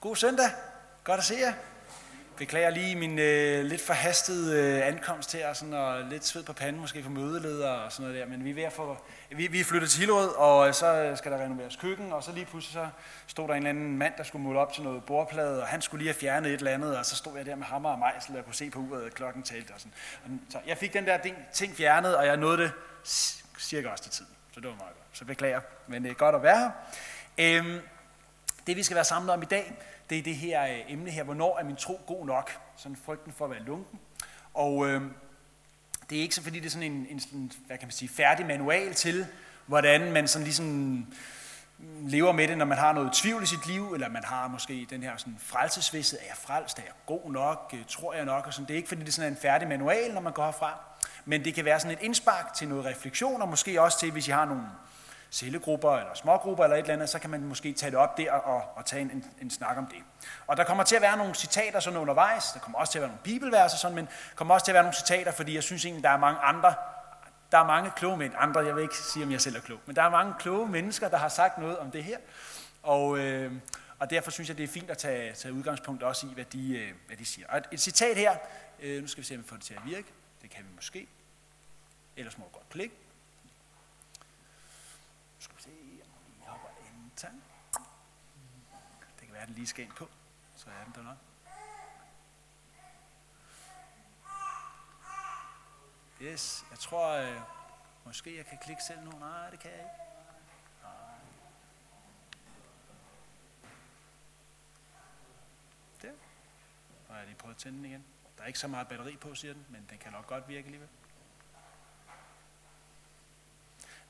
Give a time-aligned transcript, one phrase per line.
[0.00, 0.50] God søndag.
[1.04, 1.52] Godt at se jer.
[2.36, 6.80] Beklager lige min øh, lidt forhastede øh, ankomst her, sådan, og lidt sved på panden,
[6.80, 8.96] måske for mødeleder og sådan noget der, men vi er ved at få,
[9.30, 12.24] vi, vi er flyttet til Hillerød, og øh, så øh, skal der renoveres køkken, og
[12.24, 12.88] så lige pludselig så
[13.26, 15.82] stod der en eller anden mand, der skulle måle op til noget bordplade, og han
[15.82, 17.98] skulle lige have fjernet et eller andet, og så stod jeg der med hammer og
[17.98, 19.92] mejsel, og kunne se på uret, at klokken talte og sådan.
[20.24, 21.18] Og så jeg fik den der
[21.52, 22.72] ting fjernet, og jeg nåede det
[23.58, 25.18] cirka også til tiden, så det var meget godt.
[25.18, 26.72] Så beklager, men det er godt at være
[27.38, 27.62] her.
[27.62, 27.80] Øh,
[28.66, 29.72] det vi skal være samlet om i dag,
[30.10, 32.50] det er det her øh, emne her, hvornår er min tro god nok?
[32.76, 33.98] Sådan frygten for at være lunken.
[34.54, 35.02] Og øh,
[36.10, 38.08] det er ikke så, fordi det er sådan en, en sådan, hvad kan man sige,
[38.08, 39.26] færdig manual til,
[39.66, 41.06] hvordan man sådan ligesom mm,
[42.06, 44.86] lever med det, når man har noget tvivl i sit liv, eller man har måske
[44.90, 48.46] den her sådan frelsesvidset, er jeg frelst, er jeg god nok, øh, tror jeg nok,
[48.46, 48.66] og sådan.
[48.66, 50.80] Det er ikke, fordi det er sådan en færdig manual, når man går herfra,
[51.24, 54.28] men det kan være sådan et indspark til noget refleksion, og måske også til, hvis
[54.28, 54.62] I har nogle
[55.30, 58.32] cellegrupper eller smågrupper eller et eller andet, så kan man måske tage det op der
[58.32, 59.98] og, og tage en, en, en snak om det.
[60.46, 63.02] Og der kommer til at være nogle citater sådan undervejs, der kommer også til at
[63.02, 65.84] være nogle bibelverser sådan, men kommer også til at være nogle citater, fordi jeg synes
[65.84, 66.74] egentlig, der er mange andre,
[67.52, 69.80] der er mange kloge mænd, andre, jeg vil ikke sige, om jeg selv er klog,
[69.86, 72.18] men der er mange kloge mennesker, der har sagt noget om det her,
[72.82, 73.52] og, øh,
[73.98, 76.78] og derfor synes jeg, det er fint at tage, tage udgangspunkt også i, hvad de,
[76.78, 77.46] øh, hvad de siger.
[77.48, 78.36] Og et, et citat her,
[78.80, 80.08] øh, nu skal vi se, om vi får det til at virke,
[80.42, 81.08] det kan vi måske,
[82.16, 82.94] ellers må vi godt klikke
[87.20, 87.42] tand.
[89.18, 90.08] Det kan være, at den lige skal ind på.
[90.56, 91.16] Så er den der nok.
[96.22, 97.40] Yes, jeg tror, øh,
[98.04, 99.10] måske jeg kan klikke selv nu.
[99.10, 99.90] Nej, det kan jeg ikke.
[100.82, 100.92] Nej.
[106.02, 106.12] Der.
[107.08, 108.04] Og jeg lige prøvet at tænde den igen.
[108.36, 110.64] Der er ikke så meget batteri på, siger den, men den kan nok godt virke
[110.64, 110.88] alligevel.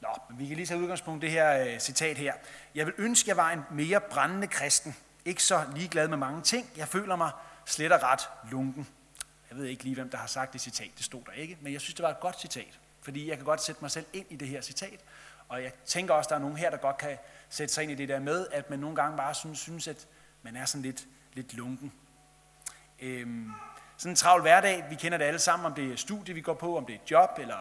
[0.00, 2.34] Nå, men vi kan lige tage udgangspunkt i det her øh, citat her.
[2.74, 4.96] Jeg vil ønske, jeg var en mere brændende kristen.
[5.24, 6.70] Ikke så ligeglad med mange ting.
[6.76, 7.30] Jeg føler mig
[7.66, 8.88] slet og ret lunken.
[9.50, 10.90] Jeg ved ikke lige, hvem der har sagt det citat.
[10.96, 11.58] Det stod der ikke.
[11.60, 12.78] Men jeg synes, det var et godt citat.
[13.02, 15.00] Fordi jeg kan godt sætte mig selv ind i det her citat.
[15.48, 17.18] Og jeg tænker også, at der er nogen her, der godt kan
[17.48, 20.06] sætte sig ind i det der med, at man nogle gange bare synes, synes at
[20.42, 21.92] man er sådan lidt, lidt lunken.
[23.00, 23.52] Øhm,
[23.96, 26.54] sådan en travl hverdag, vi kender det alle sammen, om det er studie, vi går
[26.54, 27.58] på, om det er job, eller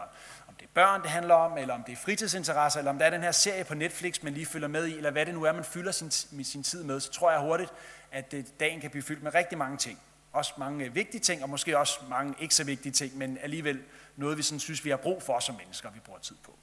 [0.60, 3.10] det er børn, det handler om, eller om det er fritidsinteresser, eller om der er
[3.10, 5.52] den her serie på Netflix, man lige følger med i, eller hvad det nu er,
[5.52, 6.10] man fylder sin,
[6.44, 7.70] sin tid med, så tror jeg hurtigt,
[8.12, 9.98] at øh, dagen kan blive fyldt med rigtig mange ting.
[10.32, 13.82] Også mange øh, vigtige ting, og måske også mange ikke så vigtige ting, men alligevel
[14.16, 16.58] noget, vi sådan synes, vi har brug for som mennesker, vi bruger tid på.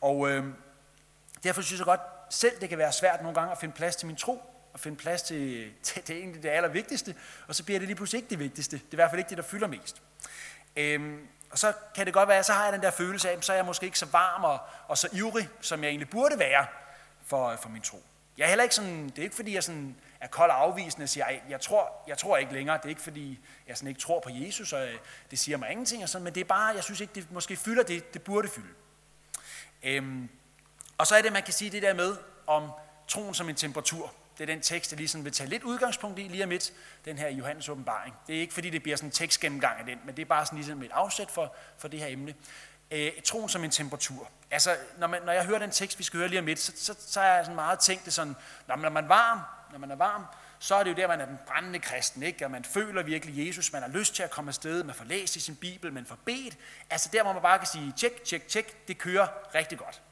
[0.00, 0.44] Og øh,
[1.44, 2.00] derfor synes jeg godt,
[2.30, 4.96] selv det kan være svært nogle gange at finde plads til min tro, og finde
[4.96, 7.14] plads til, til det egentlig det allervigtigste,
[7.48, 8.76] og så bliver det lige pludselig ikke det vigtigste.
[8.76, 10.02] Det er i hvert fald ikke det, der fylder mest.
[10.76, 11.18] Øh,
[11.54, 13.56] og så kan det godt være, så har jeg den der følelse af, så er
[13.56, 16.66] jeg måske ikke så varm og, og så ivrig, som jeg egentlig burde være
[17.26, 18.02] for, for min tro.
[18.38, 21.04] Jeg er heller ikke sådan, det er ikke fordi, jeg sådan er kold og afvisende
[21.04, 22.76] og siger, jeg, jeg, tror, jeg tror ikke længere.
[22.76, 24.98] Det er ikke fordi, jeg sådan ikke tror på Jesus, og øh,
[25.30, 26.02] det siger mig ingenting.
[26.02, 28.48] Og sådan, men det er bare, jeg synes ikke, det måske fylder det, det burde
[28.48, 28.74] fylde.
[29.82, 30.28] Øhm,
[30.98, 32.16] og så er det, man kan sige det der med,
[32.46, 32.70] om
[33.08, 34.12] troen som en temperatur.
[34.38, 36.72] Det er den tekst, jeg lige sådan vil tage lidt udgangspunkt i lige om lidt,
[37.04, 38.14] den her Johannes åbenbaring.
[38.26, 40.46] Det er ikke fordi, det bliver sådan en tekstgennemgang af den, men det er bare
[40.46, 42.34] sådan ligesom et afsæt for, for det her emne.
[42.90, 44.30] Øh, troen som en temperatur.
[44.50, 46.72] Altså, når, man, når jeg hører den tekst, vi skal høre lige om lidt, så,
[46.76, 48.36] så, så er jeg sådan meget tænkt det sådan,
[48.66, 49.40] når man, når man er varm,
[49.72, 50.24] når man er varm,
[50.58, 52.44] så er det jo der, man er den brændende kristen, ikke?
[52.44, 55.36] Og man føler virkelig Jesus, man har lyst til at komme afsted, man får læst
[55.36, 56.56] i sin bibel, man får bedt.
[56.90, 60.02] Altså der, hvor man bare kan sige, tjek, tjek, tjek, det kører rigtig godt.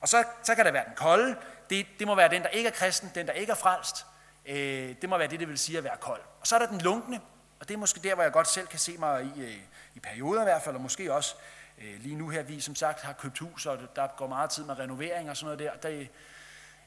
[0.00, 1.36] Og så, så kan der være den kolde,
[1.70, 4.06] det, det må være den, der ikke er kristen, den, der ikke er frelst.
[4.46, 6.20] Øh, det må være det, det vil sige at være kold.
[6.40, 7.20] Og så er der den lunkne,
[7.60, 9.56] og det er måske der, hvor jeg godt selv kan se mig i, øh,
[9.94, 11.34] i perioder i hvert fald, og måske også
[11.78, 14.64] øh, lige nu her, vi som sagt har købt hus, og der går meget tid
[14.64, 15.88] med renovering og sådan noget der.
[15.88, 16.06] der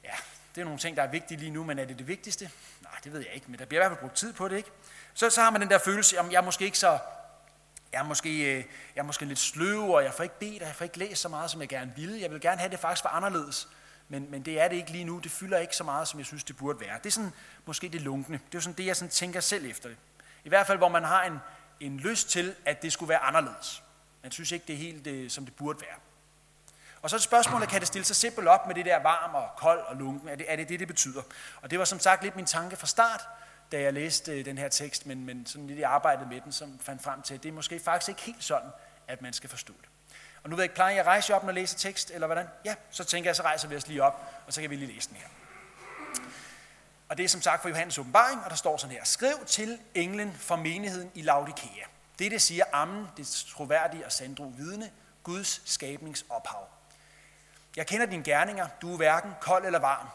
[0.04, 0.14] ja,
[0.56, 2.52] det er nogle ting, der er vigtige lige nu, men er det det vigtigste?
[2.82, 4.58] Nej, det ved jeg ikke, men der bliver i hvert fald brugt tid på det,
[4.58, 4.72] ikke?
[5.14, 7.00] Så, så har man den der følelse, om jeg er måske ikke så
[7.94, 8.64] jeg er, måske, øh,
[8.96, 11.22] jeg er måske lidt sløv, og jeg får ikke bedt, og jeg får ikke læst
[11.22, 12.22] så meget, som jeg gerne ville.
[12.22, 13.68] Jeg vil gerne have, det faktisk var anderledes
[14.14, 15.20] men, men det er det ikke lige nu.
[15.20, 16.98] Det fylder ikke så meget, som jeg synes, det burde være.
[16.98, 17.34] Det er sådan,
[17.66, 18.38] måske det lunkne.
[18.38, 19.98] Det er jo sådan det, jeg sådan tænker selv efter det.
[20.44, 21.40] I hvert fald, hvor man har en,
[21.80, 23.84] en lyst til, at det skulle være anderledes.
[24.24, 25.96] Man synes ikke, det er helt det, som det burde være.
[27.02, 29.50] Og så er spørgsmålet, kan det stille sig simpelt op med det der varm og
[29.58, 30.30] kold og lunken?
[30.30, 31.22] Er det, er det det, det betyder?
[31.62, 33.22] Og det var som sagt lidt min tanke fra start,
[33.74, 36.52] da jeg læste øh, den her tekst, men, men sådan lidt i arbejdet med den,
[36.52, 38.70] som fandt frem til, at det er måske faktisk ikke helt sådan,
[39.08, 39.90] at man skal forstå det.
[40.44, 42.28] Og nu ved jeg ikke, plejer jeg at rejse op, når jeg læser tekst, eller
[42.28, 42.48] hvordan?
[42.66, 44.94] Ja, så tænker jeg, så rejser vi os lige op, og så kan vi lige
[44.94, 45.28] læse den her.
[47.10, 49.04] Og det er som sagt fra Johannes åbenbaring, og der står sådan her.
[49.04, 51.84] Skriv til englen for menigheden i Laodikea.
[52.20, 54.92] Det, det siger Ammen, det troværdige og sandro vidne,
[55.24, 56.68] Guds skabnings ophav.
[57.76, 60.08] Jeg kender dine gerninger, du er hverken kold eller varm.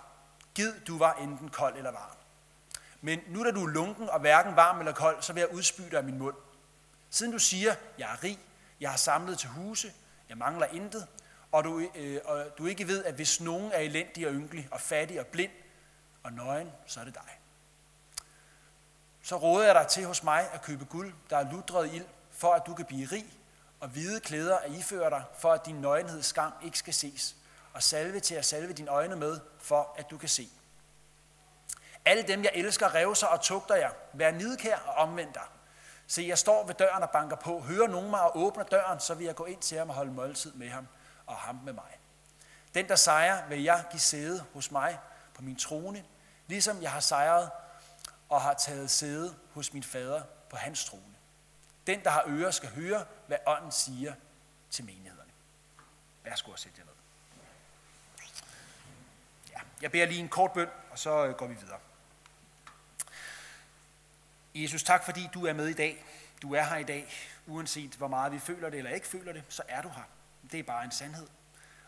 [0.54, 2.17] Gid du var enten kold eller varm.
[3.00, 5.82] Men nu da du er lunken og hverken varm eller kold, så vil jeg udspy
[5.82, 6.34] dig af min mund.
[7.10, 8.38] Siden du siger, jeg er rig,
[8.80, 9.92] jeg har samlet til huse,
[10.28, 11.06] jeg mangler intet,
[11.52, 14.80] og du, øh, og du ikke ved, at hvis nogen er elendig og ynkelig og
[14.80, 15.52] fattig og blind
[16.22, 17.38] og nøgen, så er det dig.
[19.22, 22.52] Så råder jeg dig til hos mig at købe guld, der er ludret ild, for
[22.52, 23.26] at du kan blive rig,
[23.80, 27.36] og hvide klæder at iføre dig, for at din nøgenhed skam ikke skal ses,
[27.72, 30.48] og salve til at salve dine øjne med, for at du kan se.
[32.04, 33.90] Alle dem, jeg elsker, revser og tugter jer.
[34.12, 35.42] Vær nidkær og omvend dig.
[36.06, 37.60] Se, jeg står ved døren og banker på.
[37.60, 40.12] Hører nogen mig og åbner døren, så vil jeg gå ind til ham og holde
[40.12, 40.88] måltid med ham,
[41.26, 41.98] og ham med mig.
[42.74, 44.98] Den, der sejrer, vil jeg give sæde hos mig
[45.34, 46.04] på min trone,
[46.46, 47.50] ligesom jeg har sejret
[48.28, 51.14] og har taget sæde hos min fader på hans trone.
[51.86, 54.14] Den, der har ører, skal høre, hvad ånden siger
[54.70, 55.30] til menighederne.
[56.24, 56.92] Værsgo at sætte jer ned.
[59.52, 61.78] Ja, jeg beder lige en kort bøn, og så øh, går vi videre.
[64.62, 66.04] Jesus, tak fordi du er med i dag.
[66.42, 67.08] Du er her i dag,
[67.46, 70.02] uanset hvor meget vi føler det eller ikke føler det, så er du her.
[70.52, 71.26] Det er bare en sandhed.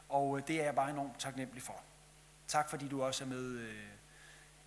[0.08, 1.80] Og øh, det er jeg bare enormt taknemmelig for.
[2.48, 3.84] Tak fordi du også er med øh,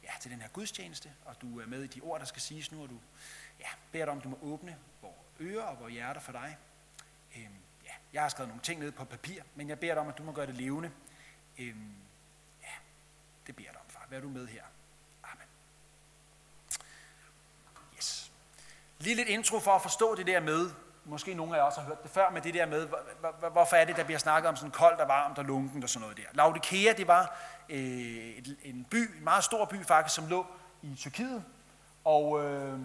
[0.04, 2.72] ja, til den her gudstjeneste, og du er med i de ord, der skal siges
[2.72, 3.00] nu, og du
[3.60, 6.58] ja, beder dig om, du må åbne vores ører og vores hjerter for dig.
[7.38, 10.08] Øhm, ja, jeg har skrevet nogle ting ned på papir, men jeg beder dig om,
[10.08, 10.92] at du må gøre det levende.
[11.60, 11.96] Øhm,
[12.62, 12.74] ja,
[13.48, 14.08] det beder jeg dig om, far.
[14.10, 14.64] Vær du med her.
[19.04, 20.70] Lige lidt intro for at forstå det der med,
[21.06, 22.88] måske nogle af jer også har hørt det før, men det der med,
[23.52, 26.02] hvorfor er det, der bliver snakket om sådan koldt og varmt og lunken og sådan
[26.02, 26.24] noget der.
[26.34, 27.40] Laodikea, det var
[27.70, 30.46] øh, en by, en meget stor by faktisk, som lå
[30.82, 31.44] i Tyrkiet,
[32.04, 32.80] og øh,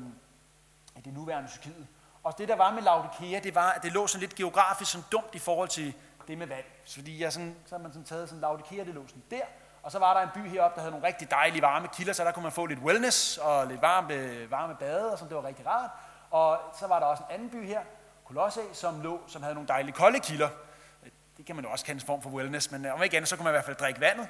[0.97, 1.87] i det nuværende Tyrkiet.
[2.23, 5.05] Og det der var med Laodikea, det var, at det lå sådan lidt geografisk sådan
[5.13, 5.95] dumt i forhold til
[6.29, 6.65] det med vand.
[6.95, 9.45] Fordi jeg sådan, så har man sådan taget sådan Laodikea, det lå sådan der,
[9.83, 12.25] og så var der en by heroppe, der havde nogle rigtig dejlige varme kilder, så
[12.25, 15.49] der kunne man få lidt wellness og lidt varme, varme bade, og sådan, det var
[15.49, 15.91] rigtig rart.
[16.31, 17.81] Og så var der også en anden by her,
[18.25, 20.49] Kolosse, som, lå, som havde nogle dejlige kolde kilder.
[21.37, 23.29] Det kan man jo også kende en form for wellness, men øh, om ikke andet,
[23.29, 24.29] så kunne man i hvert fald drikke vandet.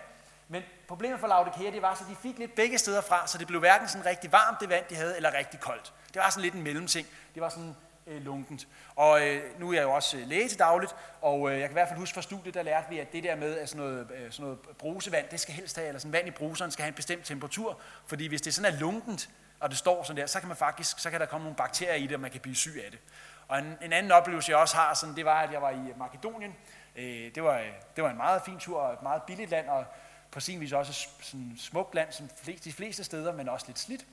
[0.49, 3.47] Men problemet for Laodikea, det var, så de fik lidt begge steder fra, så det
[3.47, 5.93] blev hverken sådan rigtig varmt, det vand, de havde, eller rigtig koldt.
[6.15, 7.07] Det var sådan lidt en mellemting.
[7.35, 7.77] Det var sådan
[8.09, 8.69] øh, lunkent.
[8.97, 11.71] Og øh, nu er jeg jo også øh, læge til dagligt, og øh, jeg kan
[11.71, 13.85] i hvert fald huske fra studiet, der lærte vi, at det der med at sådan
[13.85, 16.83] noget, øh, sådan noget brusevand, det skal helst have, eller sådan vand i bruseren skal
[16.83, 20.27] have en bestemt temperatur, fordi hvis det sådan er lunkent, og det står sådan der,
[20.27, 22.41] så kan man faktisk, så kan der komme nogle bakterier i det, og man kan
[22.41, 23.01] blive syg af det.
[23.49, 25.93] Og en, en anden oplevelse, jeg også har, sådan, det var, at jeg var i
[25.97, 26.57] Makedonien.
[26.97, 27.67] Øh, det, var, øh,
[27.97, 29.85] det var en meget fin tur, og et meget billigt land, og
[30.31, 32.29] på sin vis også sådan et smukt land, som
[32.65, 34.07] de fleste steder, men også lidt slidt.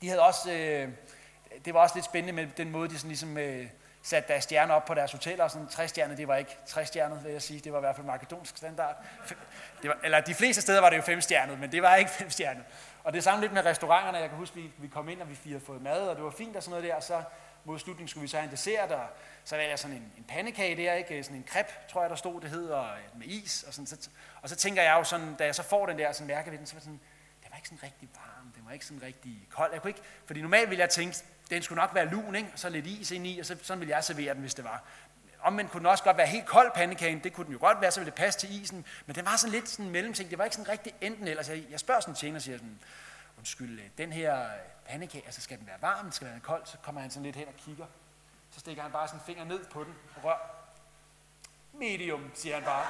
[0.00, 0.88] De havde også, øh,
[1.64, 3.66] det var også lidt spændende med den måde, de sådan ligesom øh,
[4.02, 6.86] satte deres stjerner op på deres hoteller, og sådan tre stjerner, det var ikke tre
[6.86, 8.96] stjerner, vil jeg sige, det var i hvert fald makedonsk standard.
[9.82, 12.10] Det var, eller de fleste steder var det jo fem stjerner, men det var ikke
[12.20, 12.62] fem stjerner.
[13.04, 14.18] Og det samme lidt med restauranterne.
[14.18, 16.30] Jeg kan huske, vi, vi kom ind, og vi havde fået mad, og det var
[16.30, 16.94] fint og sådan noget der.
[16.94, 17.22] Og så
[17.64, 19.06] mod slutningen skulle vi så have en dessert, og
[19.44, 21.22] så var jeg sådan en, en pandekage der, ikke?
[21.22, 23.62] sådan en crepe, tror jeg, der stod, det hedder, med is.
[23.62, 24.08] Og, sådan, så,
[24.42, 26.56] og så tænker jeg jo sådan, da jeg så får den der, så mærker vi
[26.56, 27.00] den, så var sådan,
[27.42, 29.72] det var ikke sådan rigtig varm, det var ikke sådan rigtig kold.
[29.72, 31.16] Jeg kunne ikke, fordi normalt ville jeg tænke,
[31.50, 32.48] den skulle nok være lun, ikke?
[32.52, 34.64] og så lidt is ind i, og så, sådan ville jeg servere den, hvis det
[34.64, 34.82] var.
[35.40, 37.90] Omvendt kunne den også godt være helt kold pandekagen, det kunne den jo godt være,
[37.90, 40.38] så ville det passe til isen, men den var sådan lidt sådan en mellemting, det
[40.38, 41.48] var ikke sådan rigtig enten ellers.
[41.48, 42.78] Jeg, jeg spørger sådan en tjener siger sådan,
[43.38, 44.50] undskyld, øh, den her øh,
[44.88, 47.36] pandekage, altså skal den være varm, skal den være kold, så kommer han sådan lidt
[47.36, 47.86] hen og kigger.
[48.50, 50.54] Så stikker han bare sådan en finger ned på den og rør.
[51.72, 52.86] Medium, siger han bare.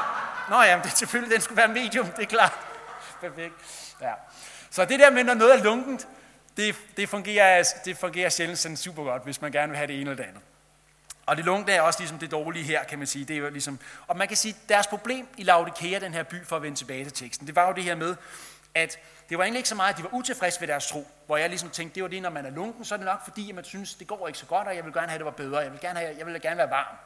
[0.50, 2.52] Nå ja, det er selvfølgelig, den skulle være medium, det er klart.
[3.20, 3.54] Perfekt.
[4.00, 4.12] Ja.
[4.70, 6.08] Så det der med, når noget er lunkent,
[6.56, 10.00] det, det, fungerer, det fungerer sjældent sådan super godt, hvis man gerne vil have det
[10.00, 10.42] ene eller det andet.
[11.26, 13.24] Og det lunge er også ligesom det dårlige her, kan man sige.
[13.24, 16.44] Det er jo ligesom, og man kan sige, deres problem i Laodikea, den her by,
[16.44, 18.16] for at vende tilbage til teksten, det var jo det her med,
[18.74, 21.36] at det var egentlig ikke så meget, at de var utilfredse ved deres tro, hvor
[21.36, 23.48] jeg ligesom tænkte, det var det, når man er lunken, så er det nok fordi,
[23.48, 25.24] at man synes, det går ikke så godt, og jeg vil gerne have, at det
[25.24, 26.96] var bedre, jeg vil gerne, have, jeg vil gerne være varm.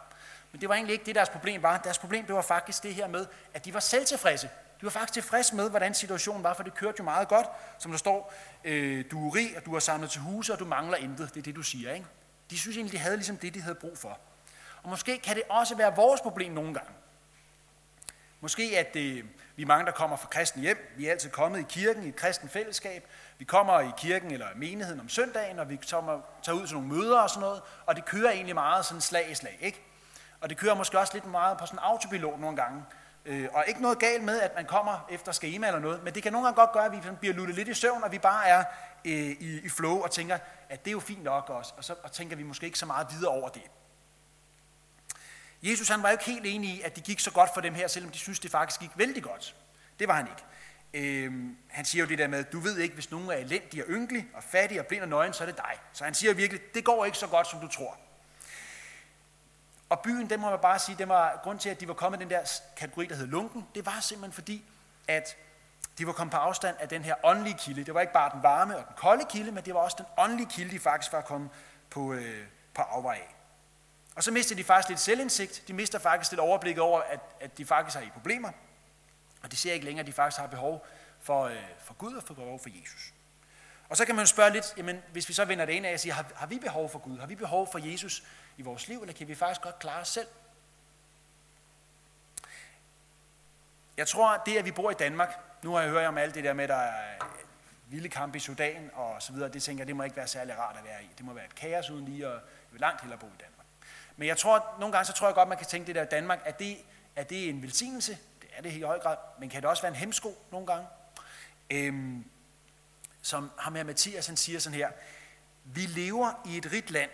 [0.52, 1.78] Men det var egentlig ikke det, deres problem var.
[1.78, 4.49] Deres problem det var faktisk det her med, at de var selvtilfredse.
[4.80, 7.47] De var faktisk tilfredse med, hvordan situationen var, for det kørte jo meget godt.
[7.78, 10.64] Som der står, øh, du er rig, og du har samlet til huse, og du
[10.64, 11.35] mangler intet.
[11.35, 12.06] Det er det, du siger, ikke?
[12.50, 14.18] De synes egentlig, de havde ligesom det, de havde brug for.
[14.82, 16.90] Og måske kan det også være vores problem nogle gange.
[18.40, 19.25] Måske at øh,
[19.56, 20.94] vi er mange, der kommer fra kristen hjem.
[20.97, 23.08] Vi er altid kommet i kirken i et kristen fællesskab.
[23.38, 26.88] Vi kommer i kirken eller menigheden om søndagen, og vi kommer, tager ud til nogle
[26.88, 27.62] møder og sådan noget.
[27.87, 29.82] Og det kører egentlig meget sådan slag i slag, ikke?
[30.40, 32.85] Og det kører måske også lidt meget på sådan en autopilot nogle gange.
[33.28, 36.23] Øh, og ikke noget galt med, at man kommer efter schema eller noget, men det
[36.23, 38.49] kan nogle gange godt gøre, at vi bliver luttet lidt i søvn, og vi bare
[38.49, 38.64] er
[39.04, 41.94] øh, i, i flow og tænker, at det er jo fint nok også, og så
[42.02, 43.62] og tænker vi måske ikke så meget videre over det.
[45.62, 47.75] Jesus han var jo ikke helt enig i, at det gik så godt for dem
[47.75, 49.56] her, selvom de synes det faktisk gik vældig godt.
[49.99, 50.44] Det var han ikke.
[50.94, 53.90] Øhm, han siger jo det der med, du ved ikke, hvis nogen er elendig og
[53.90, 55.73] ynkelig og fattig og blind og nøgen, så er det dig.
[55.92, 57.99] Så han siger virkelig, det går ikke så godt, som du tror.
[59.88, 62.21] Og byen, den må man bare sige, den var grund til, at de var kommet
[62.21, 63.66] i den der kategori, der hed lunken.
[63.75, 64.64] Det var simpelthen fordi,
[65.09, 65.37] at
[65.99, 67.85] de var kommet på afstand af den her åndelige kilde.
[67.85, 70.07] Det var ikke bare den varme og den kolde kilde, men det var også den
[70.18, 71.50] åndelige kilde, de faktisk var kommet
[71.90, 73.35] på, øh, på afvej af.
[74.16, 75.64] Og så mister de faktisk lidt selvindsigt.
[75.68, 78.50] De mister faktisk lidt overblik over, at, at de faktisk har i problemer.
[79.42, 80.87] Og de ser ikke længere, at de faktisk har behov
[81.21, 83.12] for, øh, for Gud og for behov for Jesus.
[83.88, 85.92] Og så kan man jo spørge lidt, jamen, hvis vi så vender det ind af
[85.92, 87.18] og siger, har, har vi behov for Gud?
[87.18, 88.23] Har vi behov for Jesus
[88.58, 90.26] i vores liv, eller kan vi faktisk godt klare os selv?
[93.96, 96.44] Jeg tror, det at vi bor i Danmark, nu har jeg hørt om alt det
[96.44, 97.14] der med, der er
[97.86, 100.58] vilde kampe i Sudan og så videre, det tænker jeg, det må ikke være særlig
[100.58, 101.08] rart at være i.
[101.18, 103.66] Det må være et kaos uden lige, og jeg vil langt hellere bo i Danmark.
[104.16, 106.40] Men jeg tror, nogle gange så tror jeg godt, man kan tænke det der Danmark,
[106.44, 106.76] at det,
[107.16, 108.18] er det en velsignelse?
[108.40, 110.86] Det er det i høj grad, men kan det også være en hemsko nogle gange?
[111.70, 112.24] Øhm,
[113.22, 114.90] som ham her Mathias, han siger sådan her,
[115.64, 117.10] vi lever i et rigt land.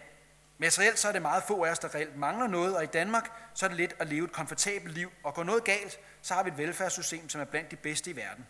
[0.58, 2.86] Materielt altså, så er det meget få af os, der reelt mangler noget, og i
[2.86, 6.34] Danmark så er det let at leve et komfortabelt liv, og går noget galt, så
[6.34, 8.46] har vi et velfærdssystem, som er blandt de bedste i verden.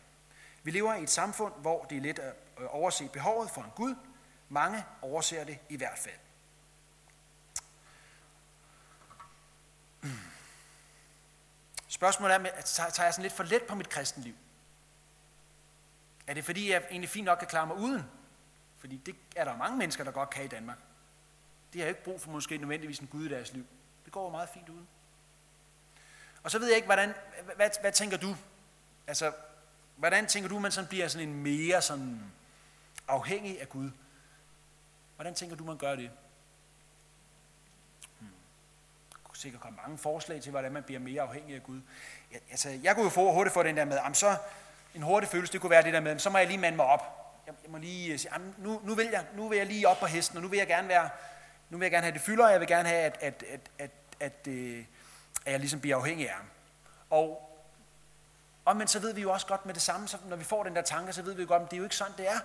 [0.63, 2.25] Vi lever i et samfund, hvor det er let øh,
[2.65, 3.95] at overse behovet for en Gud.
[4.49, 6.15] Mange overser det i hvert fald.
[11.89, 14.35] Spørgsmålet er, tager jeg sådan lidt for let på mit kristenliv?
[16.27, 18.03] Er det fordi, jeg egentlig fint nok kan klare mig uden?
[18.79, 20.79] Fordi det er der mange mennesker, der godt kan i Danmark.
[21.75, 23.67] De har ikke brug for måske nødvendigvis en Gud i deres liv.
[24.05, 24.89] Det går meget fint uden.
[26.43, 27.15] Og så ved jeg ikke, hvordan,
[27.57, 28.37] hvad, hvad tænker du?
[29.07, 29.33] Altså,
[29.97, 32.21] hvordan tænker du, man sådan bliver sådan en mere sådan
[33.09, 33.91] afhængig af Gud?
[35.17, 36.11] Hvordan tænker du, man gør det?
[38.19, 38.29] Hmm.
[39.13, 41.81] Der kunne sikkert komme mange forslag til, hvordan man bliver mere afhængig af Gud.
[42.33, 44.37] Jeg, altså, jeg kunne jo få hurtigt få den der med, jamen så
[44.95, 46.87] en hurtig følelse, det kunne være det der med, så må jeg lige mande mig
[46.87, 47.21] op.
[47.47, 50.01] Jeg, jeg må lige øh, sige, nu, nu, vil jeg, nu vil jeg lige op
[50.01, 51.11] på hesten, og nu vil jeg gerne være,
[51.71, 53.61] nu vil jeg gerne have det fylder, og jeg vil gerne have, at, at, at,
[53.79, 53.91] at,
[54.21, 54.49] at, at,
[55.47, 56.47] at jeg ligesom bliver afhængig af ham.
[57.11, 57.51] Og
[58.65, 60.63] og men så ved vi jo også godt med det samme, så når vi får
[60.63, 62.29] den der tanke, så ved vi jo godt, at det er jo ikke sådan, det
[62.29, 62.39] er.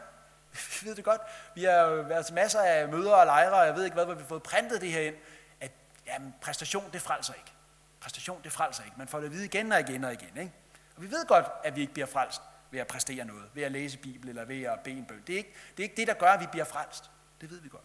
[0.82, 1.22] Vi ved det godt.
[1.56, 4.06] Vi har jo været til masser af møder og lejre, og jeg ved ikke hvad,
[4.06, 5.16] hvor vi har fået printet det her ind,
[5.60, 5.72] at
[6.08, 7.52] jamen, præstation, det frelser ikke.
[8.00, 8.96] Præstation, det frelser ikke.
[8.98, 10.38] Man får det at vide igen og igen og igen.
[10.38, 10.52] Ikke?
[10.96, 13.72] Og vi ved godt, at vi ikke bliver frelst ved at præstere noget, ved at
[13.72, 15.24] læse Bibel eller ved at bede en bøn.
[15.28, 17.12] Det er, ikke, det er ikke det, der gør, at vi bliver frelst.
[17.42, 17.84] Det ved vi godt.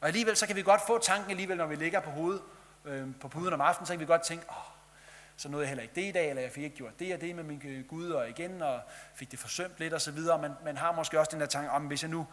[0.00, 2.42] Og alligevel så kan vi godt få tanken alligevel, når vi ligger på hovedet
[2.84, 4.56] øh, på puden om aftenen, så kan vi godt tænke, åh,
[5.36, 7.20] så nåede jeg heller ikke det i dag, eller jeg fik ikke gjort det og
[7.20, 8.80] det med min øh, Gud og igen, og
[9.14, 10.38] fik det forsømt lidt og så videre.
[10.38, 12.26] Man, man har måske også den der tanke om, hvis jeg nu,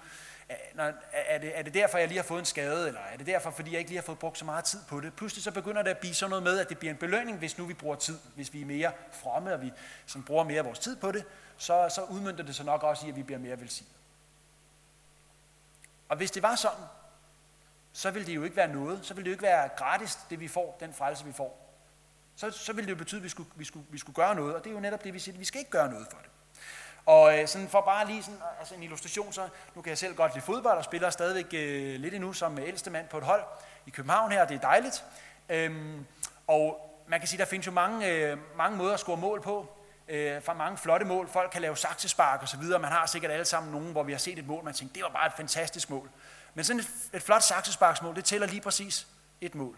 [0.50, 3.28] er, er, det, er det derfor, jeg lige har fået en skade, eller er det
[3.28, 5.14] derfor, fordi jeg ikke lige har fået brugt så meget tid på det?
[5.14, 7.58] Pludselig så begynder det at blive sådan noget med, at det bliver en belønning, hvis
[7.58, 8.20] nu vi bruger tid.
[8.36, 9.72] Hvis vi er mere fromme, og vi
[10.06, 11.26] sådan bruger mere af vores tid på det,
[11.58, 13.94] så, så udmyndter det sig nok også i, at vi bliver mere velsignet.
[16.10, 16.86] Og hvis det var sådan,
[17.96, 19.00] så vil det jo ikke være noget.
[19.02, 21.66] Så vil det jo ikke være gratis, det vi får, den frelse vi får
[22.36, 24.56] så, så vil det jo betyde, at vi skulle, vi, skulle, vi skulle gøre noget,
[24.56, 26.30] og det er jo netop det, vi siger, vi skal ikke gøre noget for det.
[27.06, 30.16] Og øh, sådan for bare lige sådan, altså en illustration, så nu kan jeg selv
[30.16, 33.44] godt lide fodbold og spiller stadigvæk øh, lidt endnu som ældste mand på et hold
[33.86, 35.04] i København her, det er dejligt.
[35.50, 36.06] Øhm,
[36.48, 39.68] og man kan sige, der findes jo mange, øh, mange måder at score mål på,
[40.08, 41.28] øh, fra mange flotte mål.
[41.28, 42.80] Folk kan lave saksespark og så videre.
[42.80, 45.04] Man har sikkert alle sammen nogen, hvor vi har set et mål, man tænker, det
[45.04, 46.10] var bare et fantastisk mål.
[46.56, 49.08] Men sådan et, et flot saksesparksmål, det tæller lige præcis
[49.42, 49.78] et mål.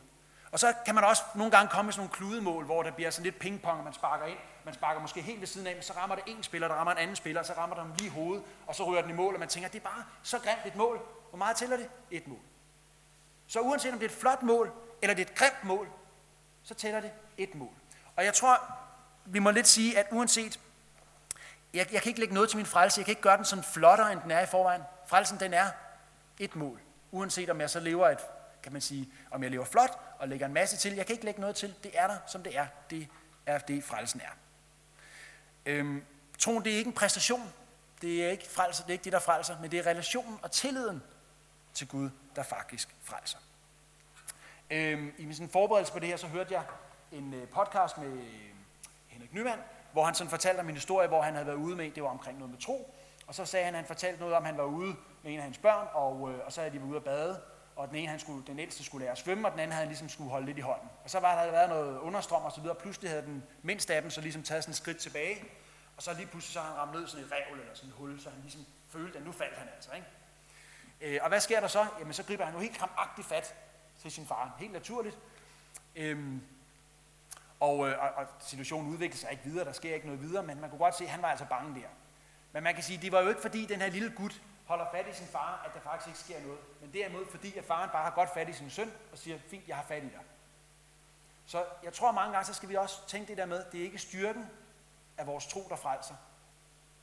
[0.52, 3.12] Og så kan man også nogle gange komme med sådan nogle kludemål, hvor der bliver
[3.12, 4.38] sådan lidt pingpong, man sparker ind.
[4.66, 6.92] Man sparker måske helt ved siden af, men så rammer det en spiller, der rammer
[6.92, 9.14] en anden spiller, og så rammer den dem lige hovedet, og så rører den i
[9.14, 11.02] mål, og man tænker, det er bare så grimt et mål.
[11.30, 11.90] Hvor meget tæller det?
[12.12, 12.40] Et mål.
[13.48, 15.88] Så uanset om det er et flot mål, eller det er et grimt mål,
[16.64, 17.74] så tæller det et mål.
[18.16, 18.62] Og jeg tror,
[19.26, 20.60] vi må lidt sige, at uanset,
[21.74, 23.64] jeg, jeg kan ikke lægge noget til min frelse, jeg kan ikke gøre den sådan
[23.64, 24.82] flottere, end den er i forvejen.
[25.08, 25.72] Frelsen, den er
[26.40, 26.80] et mål.
[27.12, 28.20] Uanset om jeg så lever et
[28.64, 30.94] kan man sige, om jeg lever flot og lægger en masse til.
[30.94, 31.76] Jeg kan ikke lægge noget til.
[31.84, 32.68] Det er der, som det er.
[32.90, 33.08] Det
[33.46, 34.32] er det, frelsen er.
[35.66, 36.04] Øhm,
[36.40, 37.54] troen, det er ikke en præstation.
[38.02, 40.52] Det er ikke frelser, det er ikke det, der frelser, men det er relationen og
[40.52, 41.04] tilliden
[41.74, 43.38] til Gud, der faktisk frelser.
[44.70, 46.64] Øhm, I min sådan forberedelse på det her, så hørte jeg
[47.12, 48.50] en øh, podcast med øh,
[49.08, 49.60] Henrik Nyman,
[49.92, 52.10] hvor han sådan fortalte om en historie, hvor han havde været ude med, det var
[52.10, 52.96] omkring noget med tro,
[53.28, 54.96] og så sagde han, at han fortalte noget om, at han var ude
[55.28, 57.42] med en af hans børn, og, øh, og så havde de været ude at bade,
[57.76, 59.88] og den ene, han skulle, den ældste skulle lære at svømme, og den anden havde
[59.88, 60.90] ligesom skulle holde lidt i hånden.
[61.04, 63.96] Og så var der været noget understrøm og så videre, og pludselig havde den mindste
[63.96, 65.44] af dem så ligesom taget sådan et skridt tilbage,
[65.98, 68.20] og så lige pludselig så han ramt ned sådan et revl eller sådan et hul,
[68.20, 69.92] så han ligesom følte, at nu faldt han altså.
[69.96, 70.08] Ikke?
[71.02, 71.86] Øh, og hvad sker der så?
[72.00, 73.56] Jamen så griber han jo helt kramagtigt fat
[74.02, 75.18] til sin far, helt naturligt.
[75.96, 76.42] Øhm,
[77.60, 80.62] Og, øh, og, og situationen udviklede sig ikke videre, der sker ikke noget videre, men
[80.62, 81.88] man kunne godt se, at han var altså bange der.
[82.52, 85.08] Men man kan sige, det var jo ikke fordi, den her lille gut holder fat
[85.08, 86.60] i sin far, at der faktisk ikke sker noget.
[86.82, 89.68] Men derimod fordi, at faren bare har godt fat i sin søn og siger, fint,
[89.68, 90.24] jeg har fat i dig.
[91.46, 93.84] Så jeg tror mange gange, så skal vi også tænke det der med, det er
[93.84, 94.50] ikke styrken
[95.18, 96.16] af vores tro, der frelser.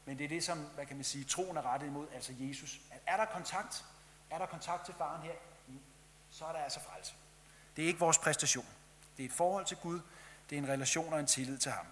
[0.04, 2.80] Men det er det, som, hvad kan man sige, troen er rettet imod, altså Jesus.
[2.90, 3.84] At Er der kontakt?
[4.30, 5.32] Er der kontakt til faren her?
[5.66, 5.78] Mm,
[6.30, 7.14] så er der altså frelse.
[7.76, 8.66] Det er ikke vores præstation.
[9.16, 10.00] Det er et forhold til Gud.
[10.50, 11.86] Det er en relation og en tillid til ham.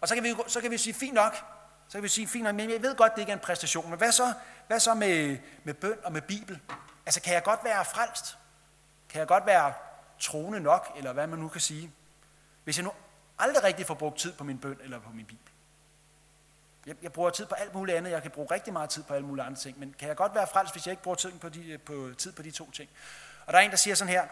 [0.00, 1.44] Og så kan vi, så kan vi sige, fint nok,
[1.92, 3.90] så kan vi sige, fint men jeg ved godt, det ikke er en præstation.
[3.90, 4.34] Men hvad så,
[4.66, 6.60] hvad så med, med bøn og med Bibel?
[7.06, 8.38] Altså, kan jeg godt være frelst?
[9.08, 9.72] Kan jeg godt være
[10.20, 11.92] troende nok, eller hvad man nu kan sige?
[12.64, 12.92] Hvis jeg nu
[13.38, 15.52] aldrig rigtig får brugt tid på min bøn eller på min Bibel.
[16.86, 18.10] Jeg, jeg bruger tid på alt muligt andet.
[18.10, 19.78] Jeg kan bruge rigtig meget tid på alle mulige andre ting.
[19.78, 22.32] Men kan jeg godt være frelst, hvis jeg ikke bruger tid på de, på, tid
[22.32, 22.90] på de to ting?
[23.46, 24.26] Og der er en, der siger sådan her,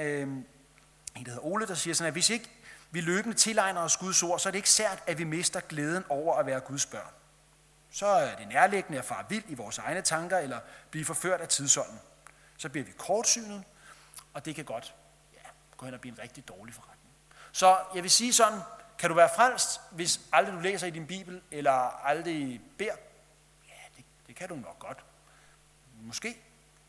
[0.00, 0.46] øh, en,
[1.14, 2.50] der hedder Ole, der siger sådan, her, hvis ikke
[2.96, 6.04] vi løbende tilegner os Guds ord, så er det ikke sært, at vi mister glæden
[6.08, 7.12] over at være Guds børn.
[7.90, 10.60] Så er det nærliggende at fare vild i vores egne tanker, eller
[10.90, 12.00] blive forført af tidsånden.
[12.56, 13.64] Så bliver vi kortsynet,
[14.34, 14.94] og det kan godt
[15.34, 17.14] ja, gå hen og blive en rigtig dårlig forretning.
[17.52, 18.60] Så jeg vil sige sådan,
[18.98, 22.96] kan du være frelst, hvis aldrig du læser i din bibel, eller aldrig beder?
[23.68, 25.04] Ja, det, det kan du nok godt.
[26.00, 26.36] Måske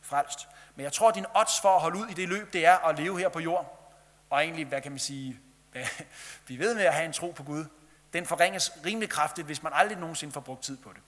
[0.01, 0.47] frelst.
[0.75, 2.77] Men jeg tror, at din odds for at holde ud i det løb, det er
[2.77, 3.93] at leve her på jord,
[4.29, 5.39] og egentlig, hvad kan man sige,
[6.47, 7.65] vi ved med at have en tro på Gud,
[8.13, 11.01] den forringes rimelig kraftigt, hvis man aldrig nogensinde får brugt tid på det.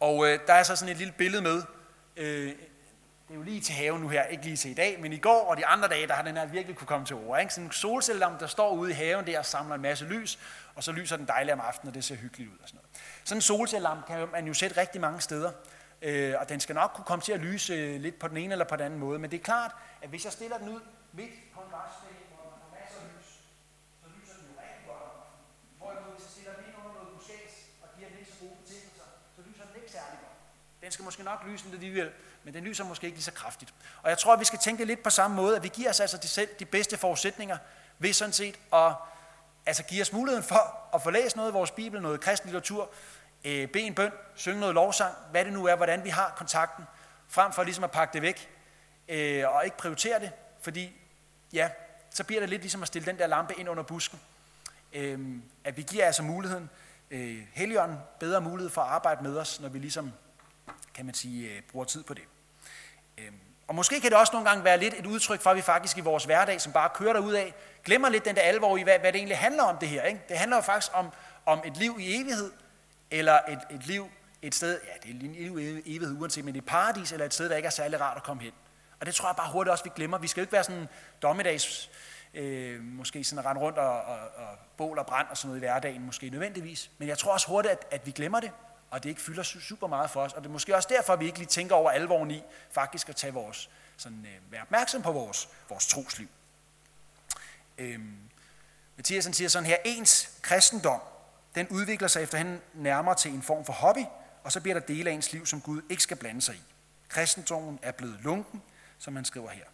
[0.00, 1.62] Og øh, der er så sådan et lille billede med,
[2.16, 2.54] øh,
[3.28, 5.18] det er jo lige til haven nu her, ikke lige til i dag, men i
[5.18, 7.40] går og de andre dage, der har den her virkelig kunne komme til ord.
[7.40, 7.54] Ikke?
[7.54, 10.38] Sådan en solcellelampe, der står ude i haven der og samler en masse lys,
[10.74, 12.90] og så lyser den dejligt om aftenen, og det ser hyggeligt ud og sådan noget.
[13.24, 15.52] Sådan en solcellelampe kan man jo sætte rigtig mange steder,
[16.02, 18.52] øh, og den skal nok kunne komme til at lyse øh, lidt på den ene
[18.52, 20.80] eller på den anden måde, men det er klart, at hvis jeg stiller den ud
[21.12, 23.28] midt på en græsplæne, hvor man har masser af lys,
[24.02, 25.16] så lyser den jo rigtig godt om
[25.78, 28.56] Hvorimod hvis jeg stiller den ind under noget buskæs og giver den ikke så gode
[28.60, 30.38] betingelser, så lyser den ikke særlig godt.
[30.88, 32.10] Den skal måske nok lyse lidt alligevel,
[32.44, 33.74] men den lyser måske ikke lige så kraftigt.
[34.02, 36.00] Og jeg tror, at vi skal tænke lidt på samme måde, at vi giver os
[36.00, 37.58] altså de, selv, de bedste forudsætninger
[37.98, 38.92] ved sådan set at
[39.66, 42.90] altså give os muligheden for at få læst noget af vores Bibel, noget kristen litteratur,
[43.44, 46.84] øh, bede en bøn, synge noget lovsang, hvad det nu er, hvordan vi har kontakten,
[47.28, 48.50] frem for ligesom at pakke det væk
[49.08, 50.92] øh, og ikke prioritere det, fordi
[51.52, 51.70] ja,
[52.10, 54.20] så bliver det lidt ligesom at stille den der lampe ind under busken.
[54.92, 56.70] Øh, at vi giver altså muligheden,
[57.10, 60.12] øh, Helligånden bedre mulighed for at arbejde med os, når vi ligesom,
[60.98, 62.22] kan man sige, øh, bruger tid på det.
[63.18, 63.34] Øhm,
[63.68, 65.98] og måske kan det også nogle gange være lidt et udtryk for, at vi faktisk
[65.98, 68.98] i vores hverdag, som bare kører derud af, glemmer lidt den der alvor i, hvad,
[68.98, 70.02] hvad det egentlig handler om det her.
[70.02, 70.20] Ikke?
[70.28, 71.08] Det handler jo faktisk om,
[71.46, 72.52] om et liv i evighed,
[73.10, 74.10] eller et, et liv
[74.42, 77.34] et sted, ja, det er en liv i evighed uanset, men et paradis, eller et
[77.34, 78.52] sted, der ikke er særlig rart at komme hen.
[79.00, 80.18] Og det tror jeg bare hurtigt også, vi glemmer.
[80.18, 80.88] Vi skal jo ikke være sådan
[81.22, 81.90] dommedags,
[82.34, 85.58] øh, måske sådan at rende rundt og, og, og bål og brand og sådan noget
[85.58, 86.90] i hverdagen, måske nødvendigvis.
[86.98, 88.50] Men jeg tror også hurtigt, at, at vi glemmer det,
[88.90, 90.32] og det ikke fylder super meget for os.
[90.32, 93.08] Og det er måske også derfor, at vi ikke lige tænker over alvoren i faktisk
[93.08, 96.28] at tage vores, sådan, øh, være opmærksom på vores, vores trosliv.
[97.78, 98.18] Øhm,
[98.96, 101.00] Mathiasen siger sådan her, ens kristendom,
[101.54, 104.04] den udvikler sig efterhånden nærmere til en form for hobby,
[104.44, 106.62] og så bliver der dele af ens liv, som Gud ikke skal blande sig i.
[107.08, 108.62] Kristendommen er blevet lunken,
[108.98, 109.64] som han skriver her.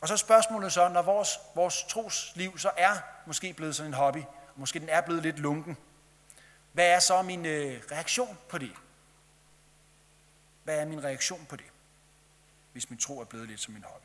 [0.00, 2.92] Og så spørgsmålet så, når vores, vores trosliv så er
[3.26, 4.22] måske blevet sådan en hobby,
[4.56, 5.76] måske den er blevet lidt lunken,
[6.72, 8.72] hvad er så min øh, reaktion på det?
[10.64, 11.66] Hvad er min reaktion på det,
[12.72, 14.04] hvis min tro er blevet lidt som min hobby?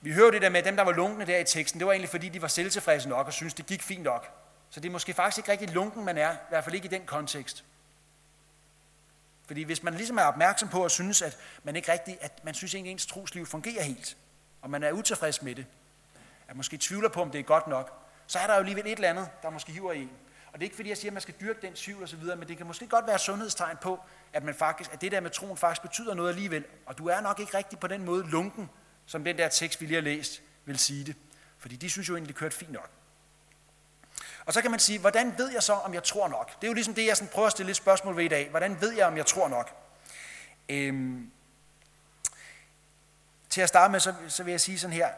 [0.00, 1.92] Vi hører det der med, at dem, der var lunkne der i teksten, det var
[1.92, 4.38] egentlig fordi, de var selvtilfredse nok og syntes, det gik fint nok.
[4.70, 6.90] Så det er måske faktisk ikke rigtig lunken, man er, i hvert fald ikke i
[6.90, 7.64] den kontekst.
[9.46, 12.54] Fordi hvis man ligesom er opmærksom på at synes, at man ikke rigtig, at man
[12.54, 14.16] synes, ikke, ens trosliv fungerer helt,
[14.62, 15.66] og man er utilfreds med det,
[16.48, 18.92] at måske tvivler på, om det er godt nok, så er der jo alligevel et
[18.92, 20.10] eller andet, der måske hiver i en.
[20.52, 22.48] Og det er ikke fordi, jeg siger, at man skal dyrke den tvivl osv., men
[22.48, 24.00] det kan måske godt være sundhedstegn på,
[24.32, 26.64] at, man faktisk, at det der med troen faktisk betyder noget alligevel.
[26.86, 28.70] Og du er nok ikke rigtig på den måde lunken,
[29.06, 31.16] som den der tekst, vi lige har læst, vil sige det.
[31.58, 32.90] Fordi de synes jo egentlig, det kørte fint nok.
[34.44, 36.60] Og så kan man sige, hvordan ved jeg så, om jeg tror nok?
[36.60, 38.50] Det er jo ligesom det, jeg sådan prøver at stille et spørgsmål ved i dag.
[38.50, 39.76] Hvordan ved jeg, om jeg tror nok?
[40.68, 41.30] Øhm,
[43.50, 45.08] til at starte med, så, så vil jeg sige sådan her,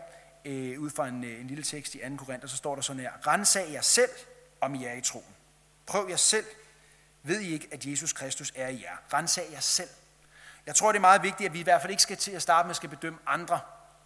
[0.44, 2.16] øh, ud fra en, øh, en lille tekst i 2.
[2.16, 4.10] Korinther, så står der sådan her, Rensag jer selv,
[4.64, 5.34] om I er i troen.
[5.86, 6.46] Prøv jer selv.
[7.22, 8.96] Ved I ikke, at Jesus Kristus er i jer?
[9.12, 9.90] Rensag jer selv.
[10.66, 12.42] Jeg tror, det er meget vigtigt, at vi i hvert fald ikke skal til at
[12.42, 13.60] starte med at skal bedømme andre,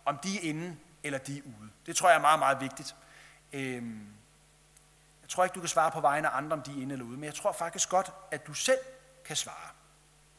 [0.04, 1.70] om de er inde eller de er ude.
[1.86, 2.94] Det tror jeg er meget, meget vigtigt.
[3.52, 4.06] Øhm,
[5.22, 7.06] jeg tror ikke, du kan svare på vegne af andre, om de er inde eller
[7.06, 8.78] ude, men jeg tror faktisk godt, at du selv
[9.24, 9.68] kan svare.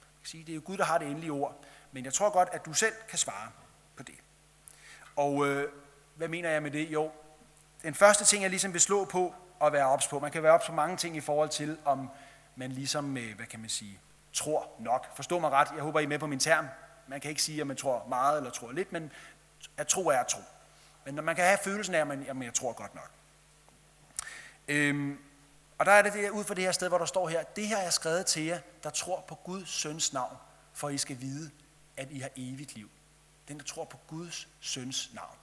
[0.02, 2.30] Jeg kan sige, det er jo Gud, der har det endelige ord, men jeg tror
[2.30, 3.52] godt, at du selv kan svare
[3.96, 4.16] på det.
[5.16, 5.72] Og øh,
[6.16, 6.90] hvad mener jeg med det?
[6.90, 7.12] Jo,
[7.82, 10.52] den første ting, jeg ligesom vil slå på og være ops på, man kan være
[10.52, 12.10] ops på mange ting i forhold til, om
[12.56, 14.00] man ligesom, øh, hvad kan man sige,
[14.34, 15.16] tror nok.
[15.16, 16.68] Forstå mig ret, jeg håber, I er med på min term.
[17.08, 19.12] Man kan ikke sige, at man tror meget eller tror lidt, men
[19.78, 20.42] at tro er at tro.
[21.06, 23.12] Men når man kan have følelsen af, at man, jamen, jeg tror godt nok.
[24.68, 25.20] Øhm,
[25.78, 27.68] og der er det, der, ud fra det her sted, hvor der står her, det
[27.68, 30.38] her er skrevet til jer, der tror på Guds søns navn,
[30.74, 31.52] for I skal vide,
[31.98, 32.90] at I har evigt liv.
[33.48, 35.36] Den, der tror på Guds søns navn.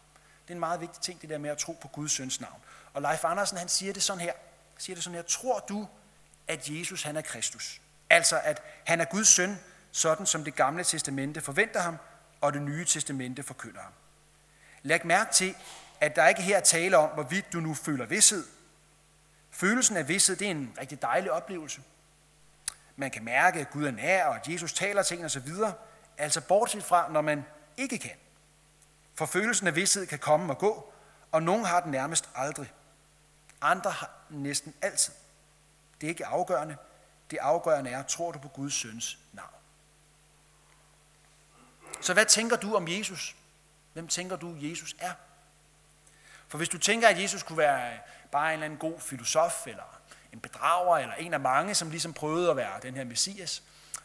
[0.47, 2.63] Det er en meget vigtig ting, det der med at tro på Guds søns navn.
[2.95, 4.33] Og Leif Andersen, han siger det sådan her.
[4.73, 5.23] Han siger det sådan her.
[5.23, 5.89] Tror du,
[6.49, 7.81] at Jesus han er Kristus?
[8.11, 9.59] Altså, at han er Guds søn,
[9.93, 11.97] sådan som det gamle testamente forventer ham,
[12.41, 13.93] og det nye testamente forkynder ham.
[14.83, 15.55] Læg mærke til,
[16.01, 18.45] at der ikke her tale om, hvorvidt du nu føler vidshed.
[19.51, 21.81] Følelsen af vidshed, det er en rigtig dejlig oplevelse.
[22.97, 25.49] Man kan mærke, at Gud er nær, og at Jesus taler ting osv.
[26.19, 27.45] Altså bortset fra, når man
[27.77, 28.17] ikke kan.
[29.17, 30.93] For følelsen af vidshed kan komme og gå,
[31.33, 32.73] og nogen har den nærmest aldrig.
[33.61, 35.15] Andre har den næsten altid.
[36.01, 36.77] Det er ikke afgørende.
[37.31, 39.51] Det afgørende er, tror du på Guds søns navn.
[42.01, 43.37] Så hvad tænker du om Jesus?
[43.93, 45.13] Hvem tænker du, Jesus er?
[46.49, 47.99] For hvis du tænker, at Jesus kunne være
[48.33, 50.01] bare en eller anden god filosof, eller
[50.33, 53.63] en bedrager, eller en af mange, som ligesom prøvede at være den her messias,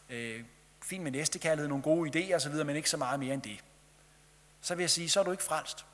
[0.09, 0.43] øh,
[0.83, 3.63] fint med næstekærlighed, nogle gode idéer osv., men ikke så meget mere end det,
[4.61, 5.85] så vil jeg sige, så er du ikke frelst.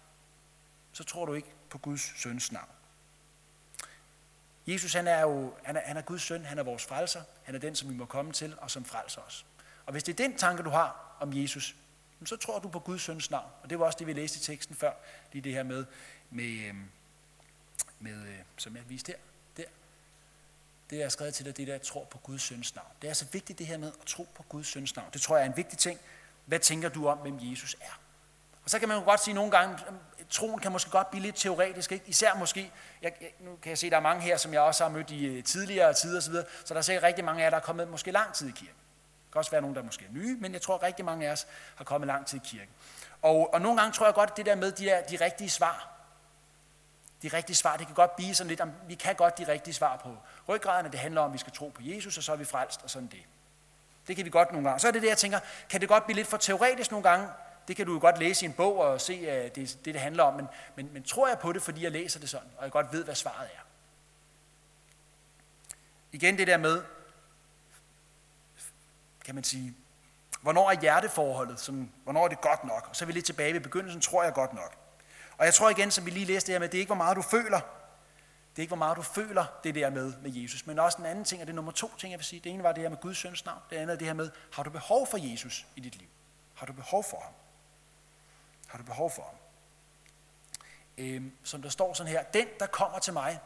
[0.91, 2.69] Så tror du ikke på Guds søns navn.
[4.67, 7.55] Jesus han er jo han er, han er Guds søn, han er vores frelser, han
[7.55, 9.45] er den, som vi må komme til og som frelser os.
[9.85, 11.75] Og hvis det er den tanke, du har om Jesus,
[12.25, 13.51] så tror du på Guds søns navn.
[13.63, 14.91] Og det var også det, vi læste i teksten før,
[15.33, 15.85] lige det her med,
[16.29, 16.89] med, øhm,
[17.99, 19.19] med øh, som jeg viste her,
[19.57, 19.69] der.
[20.89, 22.87] Det er skrevet til dig, det der tror på Guds søns navn.
[23.01, 25.09] Det er altså vigtigt det her med at tro på Guds søns navn.
[25.13, 25.99] Det tror jeg er en vigtig ting.
[26.45, 27.99] Hvad tænker du om, hvem Jesus er?
[28.67, 29.77] Og så kan man jo godt sige nogle gange,
[30.29, 32.05] troen kan måske godt blive lidt teoretisk, ikke?
[32.07, 34.61] især måske, jeg, jeg, nu kan jeg se, at der er mange her, som jeg
[34.61, 36.33] også har mødt i øh, tidligere tider osv.,
[36.65, 38.51] så der er sikkert rigtig mange af jer, der er kommet måske lang tid i
[38.51, 38.75] kirken.
[39.25, 41.27] Det kan også være nogen, der måske er nye, men jeg tror, at rigtig mange
[41.27, 42.69] af os har kommet lang tid i kirken.
[43.21, 45.49] Og, og nogle gange tror jeg godt, at det der med de, der, de rigtige
[45.49, 45.89] svar,
[47.21, 49.73] de rigtige svar, det kan godt blive sådan lidt, om, vi kan godt de rigtige
[49.73, 52.31] svar på ryggraden, at det handler om, at vi skal tro på Jesus, og så
[52.31, 53.23] er vi frelst, og sådan det.
[54.07, 54.79] Det kan vi godt nogle gange.
[54.79, 57.27] Så er det det, jeg tænker, kan det godt blive lidt for teoretisk nogle gange,
[57.67, 60.01] det kan du jo godt læse i en bog og se, at det det, det
[60.01, 62.63] handler om, men, men, men tror jeg på det, fordi jeg læser det sådan, og
[62.63, 63.61] jeg godt ved, hvad svaret er.
[66.11, 66.83] Igen det der med,
[69.25, 69.75] kan man sige,
[70.41, 72.87] hvornår er hjerteforholdet, som, hvornår er det godt nok?
[72.89, 74.75] Og så er vi lidt tilbage ved begyndelsen, tror jeg godt nok.
[75.37, 76.95] Og jeg tror igen, som vi lige læste det her med, det er ikke, hvor
[76.95, 77.59] meget du føler.
[78.49, 80.67] Det er ikke, hvor meget du føler det der med med Jesus.
[80.67, 82.39] Men også en anden ting, og det er nummer to ting, jeg vil sige.
[82.39, 83.59] Det ene var det her med Guds søns navn.
[83.69, 86.07] Det andet er det her med, har du behov for Jesus i dit liv?
[86.53, 87.33] Har du behov for ham?
[88.67, 89.33] Har du behov for?
[90.97, 93.39] Øhm, som der står sådan her, den der kommer til mig,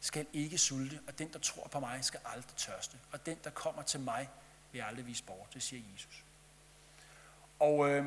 [0.00, 2.98] skal ikke sulte, og den der tror på mig, skal aldrig tørste.
[3.12, 4.28] Og den der kommer til mig,
[4.72, 5.54] vil aldrig vise bort.
[5.54, 6.24] Det siger Jesus.
[7.58, 8.06] Og øh,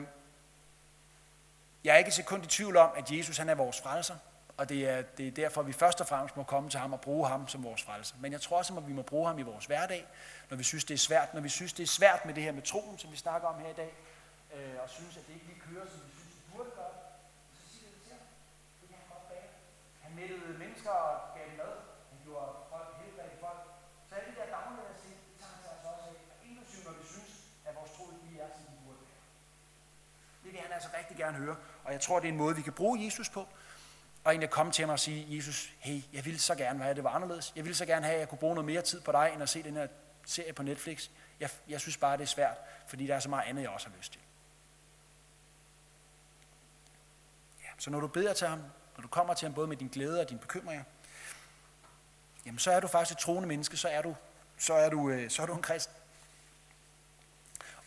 [1.84, 4.15] jeg er ikke et sekund i tvivl om, at Jesus han er vores frelser,
[4.58, 7.02] og det er, det er derfor, vi først og fremmest må komme til ham og
[7.02, 8.15] bruge ham som vores frelser.
[8.19, 10.06] Men jeg tror også, at vi må bruge ham i vores hverdag,
[10.49, 11.34] når vi synes, det er svært.
[11.34, 13.60] Når vi synes, det er svært med det her med troen, som vi snakker om
[13.60, 13.93] her i dag,
[14.56, 16.12] øh, og synes, at det ikke lige kører, som vi
[16.54, 16.95] burde gøre,
[17.60, 18.25] så siger det til ham.
[18.82, 19.49] Det kan han godt bage.
[20.02, 21.73] Han mættede mennesker og gav dem mad.
[22.12, 23.62] Han gjorde folk helbredte folk.
[24.08, 26.15] Så alle de der dagligdags ting, det tager han sig altså også af.
[26.49, 27.32] Inklusive når vi synes,
[27.67, 29.23] at vores tro ikke lige er, som de burde være.
[30.43, 31.58] Det vil han altså rigtig gerne høre.
[31.86, 33.41] Og jeg tror, det er en måde, vi kan bruge Jesus på.
[34.23, 36.95] Og egentlig komme til ham og sige, Jesus, hey, jeg ville så gerne have, at
[36.95, 37.53] det var anderledes.
[37.55, 39.43] Jeg ville så gerne have, at jeg kunne bruge noget mere tid på dig, end
[39.43, 39.88] at se den her
[40.25, 41.10] serie på Netflix.
[41.39, 43.89] Jeg, jeg synes bare, det er svært, fordi der er så meget andet, jeg også
[43.89, 44.21] har lyst til.
[47.63, 48.63] Ja, Så når du beder til ham,
[48.99, 50.83] når du kommer til ham både med din glæde og dine bekymringer,
[52.45, 54.15] jamen så er du faktisk et troende menneske, så er du,
[54.57, 55.95] så er du, øh, så er du en kristen.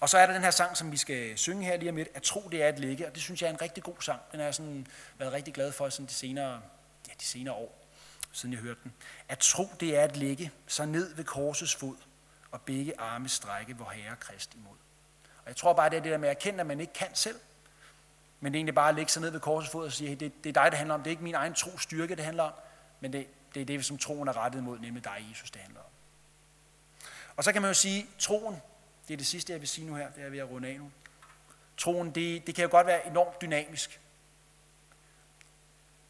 [0.00, 2.08] Og så er der den her sang, som vi skal synge her lige om lidt,
[2.14, 4.20] at tro det er at ligge, og det synes jeg er en rigtig god sang.
[4.32, 4.86] Den har jeg sådan
[5.18, 6.62] været rigtig glad for sådan de senere,
[7.08, 7.86] ja, de senere år,
[8.32, 8.92] siden jeg hørte den.
[9.28, 11.96] At tro det er at ligge, så ned ved korsets fod,
[12.50, 14.76] og begge arme strække, hvor Herre Krist imod.
[15.24, 17.14] Og jeg tror bare, det er det der med at erkende, at man ikke kan
[17.14, 17.40] selv,
[18.42, 20.16] men det er egentlig bare at lægge sig ned ved korsets fod og sige, hey,
[20.16, 21.00] det, det er dig, det handler om.
[21.00, 22.52] Det er ikke min egen tro styrke, det handler om.
[23.00, 25.80] Men det, det er det, som troen er rettet mod, nemlig dig, Jesus, det handler
[25.80, 25.86] om.
[27.36, 28.56] Og så kan man jo sige, troen,
[29.08, 30.78] det er det sidste, jeg vil sige nu her, det er ved at runde af
[30.78, 30.90] nu.
[31.76, 34.00] Troen, det, det kan jo godt være enormt dynamisk.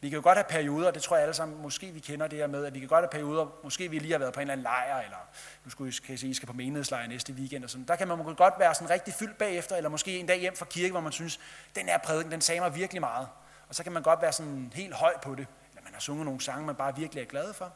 [0.03, 2.39] Vi kan jo godt have perioder, det tror jeg alle sammen, måske vi kender det
[2.39, 4.41] her med, at vi kan godt have perioder, måske vi lige har været på en
[4.41, 5.17] eller anden lejr, eller
[5.65, 7.85] nu skulle I, kan I, se, I skal på menighedslejr næste weekend, og sådan.
[7.87, 10.65] der kan man godt være sådan rigtig fyldt bagefter, eller måske en dag hjem fra
[10.65, 11.39] kirke, hvor man synes,
[11.75, 13.27] den her prædiken, den sagde mig virkelig meget.
[13.69, 16.25] Og så kan man godt være sådan helt høj på det, eller man har sunget
[16.25, 17.73] nogle sange, man bare virkelig er glad for,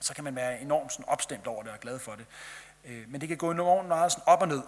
[0.00, 2.26] så kan man være enormt sådan opstemt over det og glad for det.
[2.84, 4.62] Øh, men det kan gå enormt meget sådan op og ned.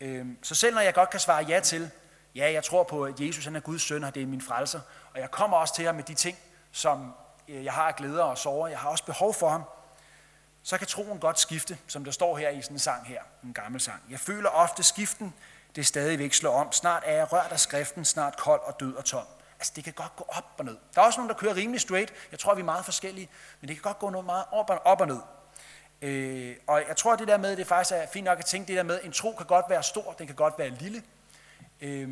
[0.00, 1.90] Øh, så selv når jeg godt kan svare ja til,
[2.36, 4.80] ja, jeg tror på, at Jesus han er Guds søn, og det er min frelser,
[5.14, 6.38] og jeg kommer også til ham med de ting,
[6.72, 7.14] som
[7.48, 9.62] øh, jeg har glæder og sorger, jeg har også behov for ham,
[10.62, 13.52] så kan troen godt skifte, som der står her i sådan en sang her, en
[13.52, 14.02] gammel sang.
[14.10, 15.34] Jeg føler ofte skiften,
[15.76, 16.72] det stadigvæk slår om.
[16.72, 19.24] Snart er jeg rørt af skriften, snart kold og død og tom.
[19.58, 20.76] Altså, det kan godt gå op og ned.
[20.94, 22.12] Der er også nogen, der kører rimelig straight.
[22.30, 23.28] Jeg tror, vi er meget forskellige,
[23.60, 25.20] men det kan godt gå noget meget op og, op og ned.
[26.02, 28.76] Øh, og jeg tror, det der med, det faktisk er fint nok at tænke det
[28.76, 31.02] der med, en tro kan godt være stor, den kan godt være lille.
[31.80, 32.08] Øh,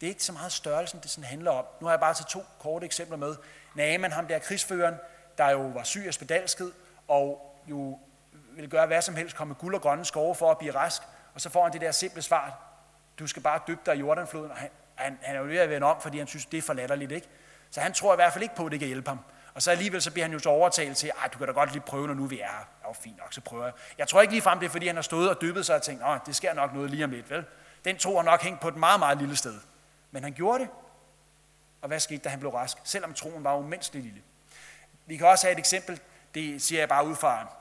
[0.00, 1.64] det er ikke så meget størrelsen, det sådan handler om.
[1.80, 3.36] Nu har jeg bare taget to korte eksempler med.
[3.74, 4.94] Naaman, ham der krigsføreren,
[5.38, 6.72] der jo var syg og spedalsket,
[7.08, 7.98] og jo
[8.50, 11.02] ville gøre hvad som helst, komme med guld og grønne skove for at blive rask,
[11.34, 12.74] og så får han det der simple svar,
[13.18, 15.70] du skal bare dyppe dig i Jordanfloden, og han, han, han er jo ved at
[15.70, 17.28] vende om, fordi han synes, det er for latterligt, ikke?
[17.70, 19.18] Så han tror i hvert fald ikke på, at det kan hjælpe ham.
[19.54, 21.72] Og så alligevel så bliver han jo så overtalt til, at du kan da godt
[21.72, 22.68] lige prøve, når nu vi er her.
[22.86, 23.72] Ja, fint nok, så prøver jeg.
[23.98, 25.82] Jeg tror ikke lige frem, det er, fordi han har stået og dyppet sig og
[25.82, 27.44] tænkt, at det sker nok noget lige om lidt, vel?
[27.84, 29.54] Den tro har nok hængt på et meget, meget lille sted.
[30.10, 30.68] Men han gjorde det.
[31.82, 32.78] Og hvad skete, da han blev rask?
[32.84, 34.22] Selvom troen var umenneskelig lille.
[35.06, 36.00] Vi kan også have et eksempel,
[36.34, 37.54] det siger jeg bare ud fra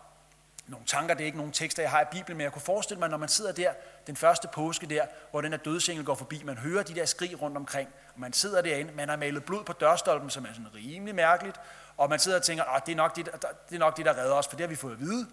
[0.67, 2.99] nogle tanker, det er ikke nogle tekster, jeg har i Bibelen, men jeg kunne forestille
[2.99, 3.73] mig, når man sidder der,
[4.07, 7.41] den første påske der, hvor den her dødsengel går forbi, man hører de der skrig
[7.41, 10.75] rundt omkring, og man sidder derinde, man har malet blod på dørstolpen, som er sådan
[10.75, 11.57] rimelig mærkeligt,
[11.97, 13.25] og man sidder og tænker, at det er, nok det,
[13.69, 15.27] det er nok det, der redder os, for det har vi fået at vide.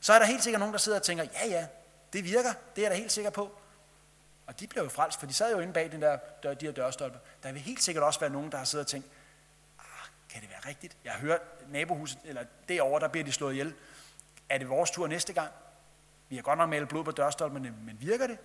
[0.00, 1.66] Så er der helt sikkert nogen, der sidder og tænker, ja ja,
[2.12, 3.60] det virker, det er jeg da helt sikker på.
[4.46, 6.66] Og de blev jo frelst, for de sad jo inde bag den der, dør, de
[6.66, 7.18] her dørstolper.
[7.42, 9.06] Der vil helt sikkert også være nogen, der har siddet og tænkt,
[9.78, 10.96] ah, kan det være rigtigt?
[11.04, 13.74] Jeg har hørt nabohuset, eller derovre, der bliver de slået ihjel.
[14.48, 15.52] Er det vores tur næste gang?
[16.28, 18.38] Vi har godt nok malet blod på dørstolperne, men virker det?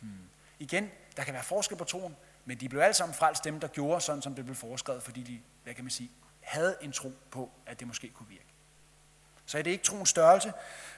[0.00, 0.28] Hmm.
[0.58, 3.68] Igen, der kan være forskel på troen, men de blev alle sammen frelst dem, der
[3.68, 7.12] gjorde sådan, som det blev foreskrevet, fordi de, hvad kan man sige, havde en tro
[7.30, 8.44] på, at det måske kunne virke.
[9.46, 10.52] Så er det ikke troens størrelse,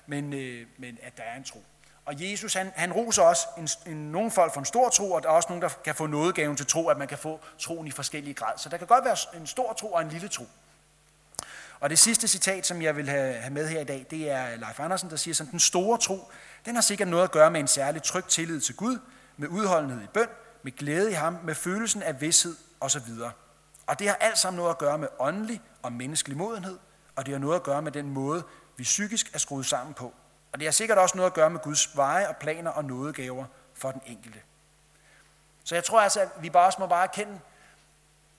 [0.07, 1.65] men, øh, men at der er en tro.
[2.05, 5.23] Og Jesus, han, han roser også en, en, nogle folk for en stor tro, og
[5.23, 7.87] der er også nogen, der kan få nådegaven til tro, at man kan få troen
[7.87, 8.53] i forskellige grad.
[8.57, 10.47] Så der kan godt være en stor tro og en lille tro.
[11.81, 14.57] Og det sidste citat, som jeg vil have, have med her i dag, det er
[14.57, 16.31] Leif Andersen, der siger sådan, den store tro,
[16.65, 18.99] den har sikkert noget at gøre med en særlig tryg tillid til Gud,
[19.37, 20.29] med udholdenhed i bøn,
[20.63, 23.03] med glæde i ham, med følelsen af vidshed osv.
[23.87, 26.79] Og det har alt sammen noget at gøre med åndelig og menneskelig modenhed,
[27.17, 28.43] og det har noget at gøre med den måde,
[28.77, 30.15] vi psykisk er skruet sammen på.
[30.53, 33.45] Og det har sikkert også noget at gøre med Guds veje og planer og nådegaver
[33.75, 34.41] for den enkelte.
[35.65, 37.41] Så jeg tror altså, at vi bare også må bare erkende,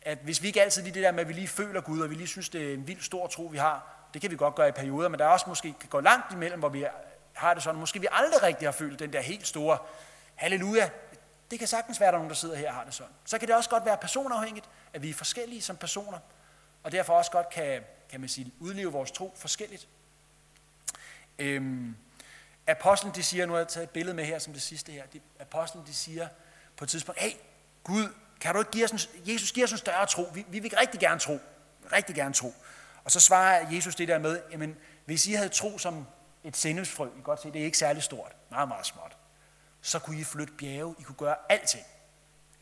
[0.02, 2.10] at hvis vi ikke altid lige det der med, at vi lige føler Gud, og
[2.10, 4.56] vi lige synes, det er en vild stor tro, vi har, det kan vi godt
[4.56, 6.86] gøre i perioder, men der er også måske kan gå langt imellem, hvor vi
[7.34, 9.78] har det sådan, måske vi aldrig rigtig har følt den der helt store
[10.36, 10.90] halleluja.
[11.52, 13.14] Det kan sagtens være, at der er nogen, der sidder her og har det sådan.
[13.26, 16.18] Så kan det også godt være personafhængigt, at vi er forskellige som personer,
[16.84, 19.88] og derfor også godt kan, kan man sige, udleve vores tro forskelligt.
[21.40, 21.96] Øhm,
[22.68, 25.06] apostlen, de siger, nu har jeg taget et billede med her som det sidste her,
[25.06, 26.28] de, apostlen, de siger
[26.78, 27.32] på et tidspunkt, hey,
[27.84, 28.08] Gud,
[28.42, 29.00] kan du ikke give os en,
[29.34, 31.40] Jesus giver os en større tro, vi, vi vil rigtig gerne tro,
[31.92, 32.54] rigtig gerne tro.
[33.04, 36.08] Og så svarer Jesus det der med, jamen, hvis I havde tro som
[36.44, 39.18] et sennepsfrø, I kan godt se, det er ikke særlig stort, meget, meget småt,
[39.82, 41.84] så kunne I flytte bjerge, I kunne gøre alting.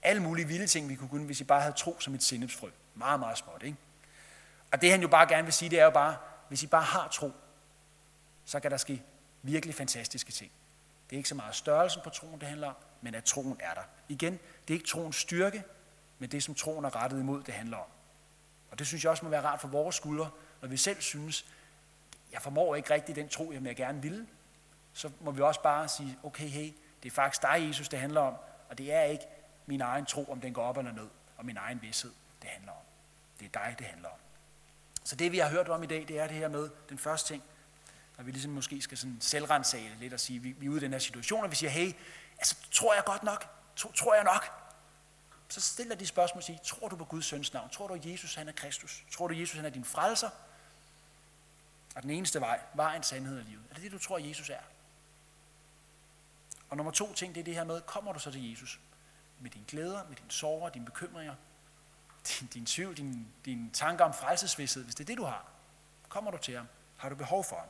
[0.01, 2.69] Alle mulige vilde ting, vi kunne kunne, hvis I bare havde tro som et sennepsfrø.
[2.95, 3.77] Meget, meget småt, ikke?
[4.71, 6.83] Og det han jo bare gerne vil sige, det er jo bare, hvis I bare
[6.83, 7.31] har tro,
[8.51, 9.03] så kan der ske
[9.41, 10.51] virkelig fantastiske ting.
[11.09, 13.73] Det er ikke så meget størrelsen på troen, det handler om, men at troen er
[13.73, 13.81] der.
[14.09, 15.63] Igen, det er ikke troens styrke,
[16.19, 17.85] men det, som troen er rettet imod, det handler om.
[18.71, 20.29] Og det synes jeg også må være rart for vores skuldre,
[20.61, 21.45] når vi selv synes,
[22.31, 24.27] jeg formår ikke rigtig den tro, jeg gerne vil,
[24.93, 28.21] så må vi også bare sige, okay, hey, det er faktisk dig, Jesus, det handler
[28.21, 28.33] om,
[28.69, 29.25] og det er ikke
[29.65, 32.11] min egen tro, om den går op eller ned, og min egen vidshed,
[32.41, 32.83] det handler om.
[33.39, 34.19] Det er dig, det handler om.
[35.03, 37.33] Så det, vi har hørt om i dag, det er det her med den første
[37.33, 37.43] ting,
[38.21, 40.83] når vi ligesom måske skal sådan selvrensage lidt og sige, vi, vi er ude i
[40.83, 41.93] den her situation, og vi siger, hey,
[42.37, 43.47] altså, tror jeg godt nok?
[43.75, 44.51] Tror, tror jeg nok?
[45.49, 47.69] Så stiller de spørgsmål og siger, tror du på Guds søns navn?
[47.69, 49.03] Tror du, at Jesus han er Kristus?
[49.11, 50.29] Tror du, at Jesus han er din frelser?
[51.95, 53.63] Og den eneste vej, vejen, sandhed og livet.
[53.69, 54.63] Er det det, du tror, Jesus er?
[56.69, 58.79] Og nummer to ting, det er det her med, kommer du så til Jesus?
[59.39, 61.35] Med dine glæder, med dine sorger, dine bekymringer,
[62.27, 65.45] din, din tvivl, din, din tanker om frelsesvidshed, hvis det er det, du har.
[66.09, 66.67] Kommer du til ham?
[66.97, 67.67] Har du behov for ham?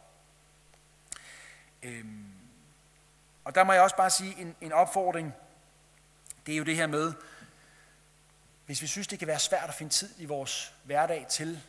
[1.84, 2.26] Øhm,
[3.44, 5.34] og der må jeg også bare sige en, en opfordring.
[6.46, 7.14] Det er jo det her med,
[8.66, 11.62] hvis vi synes, det kan være svært at finde tid i vores hverdag til,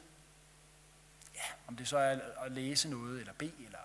[1.35, 3.79] ja, om det så er at læse noget, eller bede, eller,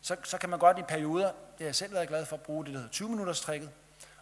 [0.00, 2.42] så, så kan man godt i perioder, det har jeg selv været glad for, at
[2.42, 3.70] bruge det, der hedder 20-minutters trækket,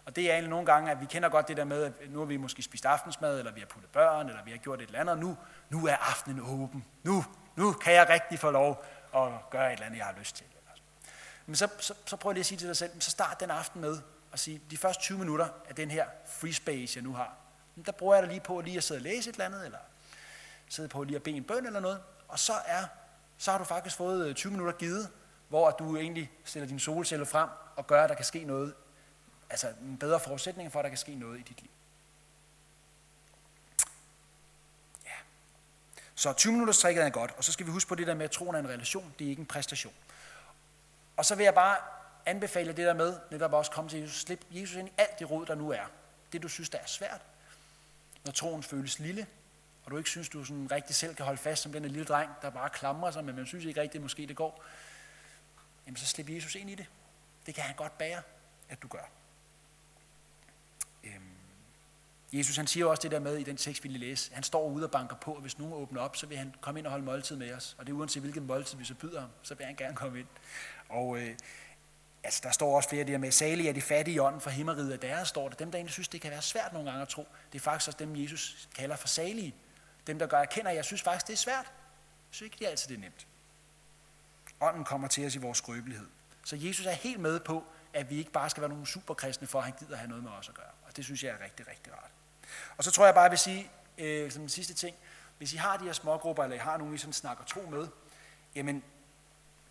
[0.05, 2.19] Og det er egentlig nogle gange, at vi kender godt det der med, at nu
[2.19, 4.85] har vi måske spist aftensmad, eller vi har puttet børn, eller vi har gjort et
[4.85, 5.37] eller andet, og nu,
[5.69, 6.85] nu er aftenen åben.
[7.03, 10.35] Nu, nu kan jeg rigtig få lov at gøre et eller andet, jeg har lyst
[10.35, 10.45] til.
[11.51, 13.81] Men så, så, så prøv lige at sige til dig selv, så start den aften
[13.81, 13.97] med
[14.33, 17.35] at sige, de første 20 minutter af den her free space, jeg nu har,
[17.85, 19.77] der bruger jeg da lige på lige at sidde og læse et eller andet, eller
[20.69, 22.83] sidde på lige at bede en bøn eller noget, og så, er,
[23.37, 25.09] så har du faktisk fået øh, 20 minutter givet,
[25.49, 28.73] hvor du egentlig stiller dine solceller frem og gør, at der kan ske noget,
[29.49, 31.71] altså en bedre forudsætning for, at der kan ske noget i dit liv.
[35.05, 35.17] Ja.
[36.15, 38.25] Så 20 minutters trækket er godt, og så skal vi huske på det der med,
[38.25, 39.93] at troen er en relation, det er ikke en præstation.
[41.17, 41.77] Og så vil jeg bare
[42.25, 45.31] anbefale det der med, netop også komme til Jesus, slip Jesus ind i alt det
[45.31, 45.85] råd, der nu er.
[46.31, 47.21] Det du synes, der er svært.
[48.25, 49.27] Når troen føles lille,
[49.85, 52.31] og du ikke synes, du sådan rigtig selv kan holde fast som den lille dreng,
[52.41, 54.63] der bare klamrer sig, men man synes ikke rigtigt, måske det går,
[55.85, 56.85] jamen så slip Jesus ind i det.
[57.45, 58.21] Det kan han godt bære,
[58.69, 59.09] at du gør.
[61.03, 61.31] Øhm.
[62.33, 64.33] Jesus han siger også det der med i den tekst, vi lige læse.
[64.33, 66.79] Han står ude og banker på, og hvis nogen åbner op, så vil han komme
[66.79, 67.75] ind og holde måltid med os.
[67.79, 70.19] Og det er uanset hvilken måltid vi så byder ham, så vil han gerne komme
[70.19, 70.27] ind.
[70.89, 71.35] Og øh,
[72.23, 74.41] altså, der står også flere af det der med, salige er de fattige i ånden
[74.41, 75.59] for himmeriget, og der står det.
[75.59, 77.87] Dem, der egentlig synes, det kan være svært nogle gange at tro, det er faktisk
[77.87, 79.55] også dem, Jesus kalder for salige.
[80.07, 81.65] Dem, der gør, erkender, at jeg synes faktisk, det er svært.
[81.65, 83.27] Jeg synes ikke, det er altid det er nemt.
[84.61, 86.07] Ånden kommer til os i vores skrøbelighed.
[86.45, 87.63] Så Jesus er helt med på,
[87.93, 90.31] at vi ikke bare skal være nogle superkristne, for at han gider have noget med
[90.31, 90.71] os at gøre.
[90.83, 92.11] Og det synes jeg er rigtig, rigtig rart.
[92.77, 94.95] Og så tror jeg bare, jeg vil sige, øh, som den sidste ting,
[95.37, 97.87] hvis I har de her smågrupper, eller I har nogen, I sådan snakker tro med,
[98.55, 98.83] jamen,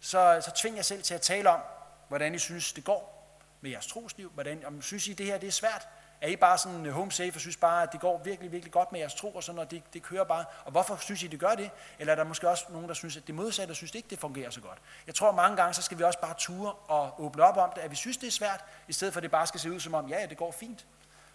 [0.00, 1.60] så, så tving jer selv til at tale om,
[2.08, 3.20] hvordan I synes, det går
[3.60, 4.30] med jeres trosliv.
[4.34, 5.88] Hvordan, om synes I, det her det er svært?
[6.20, 8.72] Er I bare sådan øh, home safe og synes bare, at det går virkelig, virkelig
[8.72, 10.44] godt med jeres tro, og sådan, og det, det kører bare?
[10.64, 11.70] Og hvorfor synes I, det gør det?
[11.98, 14.10] Eller er der måske også nogen, der synes, at det modsatte, og synes det ikke,
[14.10, 14.78] det fungerer så godt?
[15.06, 17.80] Jeg tror mange gange, så skal vi også bare ture og åbne op om det,
[17.80, 19.80] at vi synes, det er svært, i stedet for at det bare skal se ud
[19.80, 20.86] som om, ja, ja, det går fint.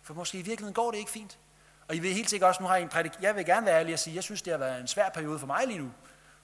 [0.05, 1.39] For måske i virkeligheden går det ikke fint.
[1.87, 3.79] Og I vil helt sikkert også, nu har I en prædik, jeg vil gerne være
[3.79, 5.91] ærlig og sige, jeg synes, det har været en svær periode for mig lige nu.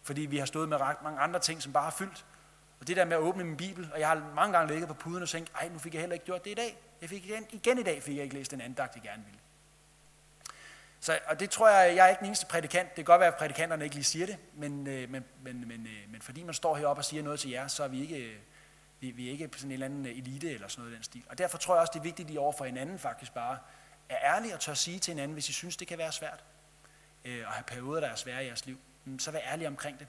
[0.04, 2.26] Fordi vi har stået med ret mange andre ting, som bare har fyldt.
[2.80, 4.94] Og det der med at åbne min bibel, og jeg har mange gange ligget på
[4.94, 6.78] puden og tænkt, ej, nu fik jeg heller ikke gjort det i dag.
[7.02, 9.40] Jeg fik igen, igen i dag fik jeg ikke læst den andagt, jeg gerne ville.
[11.00, 12.90] Så, og det tror jeg, jeg er ikke den eneste prædikant.
[12.90, 15.68] Det kan godt være, at prædikanterne ikke lige siger det, men, øh, men, men, men,
[15.68, 18.16] men, men fordi man står heroppe og siger noget til jer, så er vi ikke,
[18.16, 18.36] øh,
[19.02, 21.04] vi, vi er ikke sådan en eller anden øh, elite eller sådan noget i den
[21.04, 21.24] stil.
[21.30, 23.58] Og derfor tror jeg også, det er vigtigt, at I over for hinanden faktisk bare
[24.10, 26.44] er ærlige og tør sige til hinanden, hvis I synes, det kan være svært,
[27.26, 30.00] øh, og have perioder, der er svære i jeres liv, mm, så vær ærlige omkring
[30.00, 30.08] det.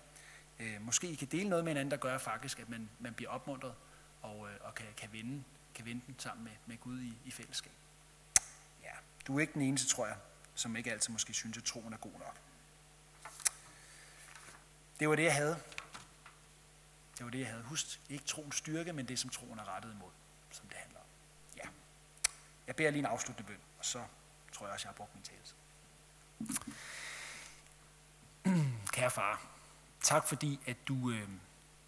[0.61, 3.31] Øh, måske I kan dele noget med hinanden, der gør faktisk, at man, man bliver
[3.31, 3.74] opmuntret
[4.22, 7.31] og, øh, og kan, kan, vinde, kan vinde den sammen med, med Gud i, i
[7.31, 7.72] fællesskab.
[8.83, 8.92] Ja,
[9.26, 10.16] du er ikke den eneste, tror jeg,
[10.55, 12.37] som ikke altid måske synes, at troen er god nok.
[15.00, 15.57] Det var det, jeg havde.
[17.18, 17.62] Det var det, jeg havde.
[17.62, 18.01] husket.
[18.09, 20.11] ikke troens styrke, men det, som troen er rettet imod,
[20.51, 21.07] som det handler om.
[21.57, 21.68] Ja.
[22.66, 24.05] Jeg beder lige en afsluttende bøn, og så
[24.53, 25.38] tror jeg også, jeg har brugt min tale.
[28.92, 29.53] Kære far,
[30.03, 31.29] Tak fordi, at du, øh,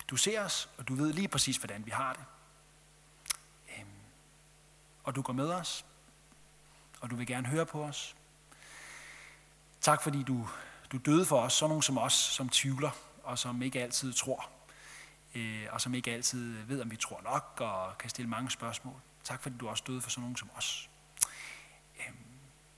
[0.08, 2.24] du ser os, og du ved lige præcis, hvordan vi har det.
[3.78, 3.88] Øhm,
[5.04, 5.84] og du går med os,
[7.00, 8.16] og du vil gerne høre på os.
[9.80, 10.48] Tak fordi du,
[10.92, 12.90] du døde for os, sådan nogen som os, som tvivler,
[13.22, 14.50] og som ikke altid tror,
[15.34, 19.00] øh, og som ikke altid ved, om vi tror nok, og kan stille mange spørgsmål.
[19.24, 20.90] Tak fordi du også døde for sådan nogen som os.
[22.00, 22.16] Øhm,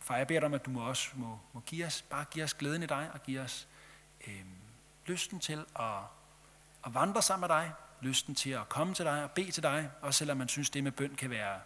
[0.01, 2.45] far, jeg beder dig om, at du må også må, må give os, bare give
[2.45, 3.69] os glæden i dig, og give os
[4.27, 4.45] øh,
[5.07, 5.99] lysten til at,
[6.87, 9.91] at vandre sammen med dig, lysten til at komme til dig og bede til dig,
[10.01, 11.61] også selvom man synes, det med bøn kan være,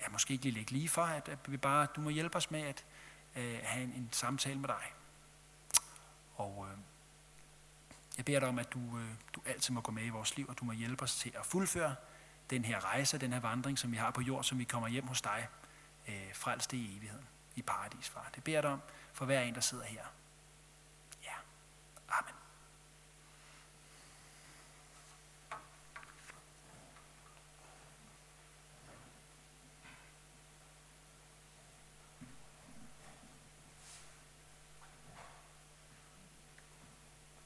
[0.00, 2.60] ja, måske ikke lige lige for, at, at vi bare, du må hjælpe os med
[2.60, 2.84] at
[3.36, 4.92] øh, have en, en samtale med dig.
[6.36, 6.78] Og øh,
[8.16, 10.46] jeg beder dig om, at du, øh, du altid må gå med i vores liv,
[10.48, 11.94] og du må hjælpe os til at fuldføre
[12.50, 15.06] den her rejse, den her vandring, som vi har på jord, som vi kommer hjem
[15.06, 15.48] hos dig,
[16.08, 18.30] uh, frelst i evigheden, i paradis, far.
[18.34, 18.80] Det beder jeg dig om
[19.12, 20.04] for hver en, der sidder her.
[21.24, 21.34] Ja.
[22.08, 22.41] Amen.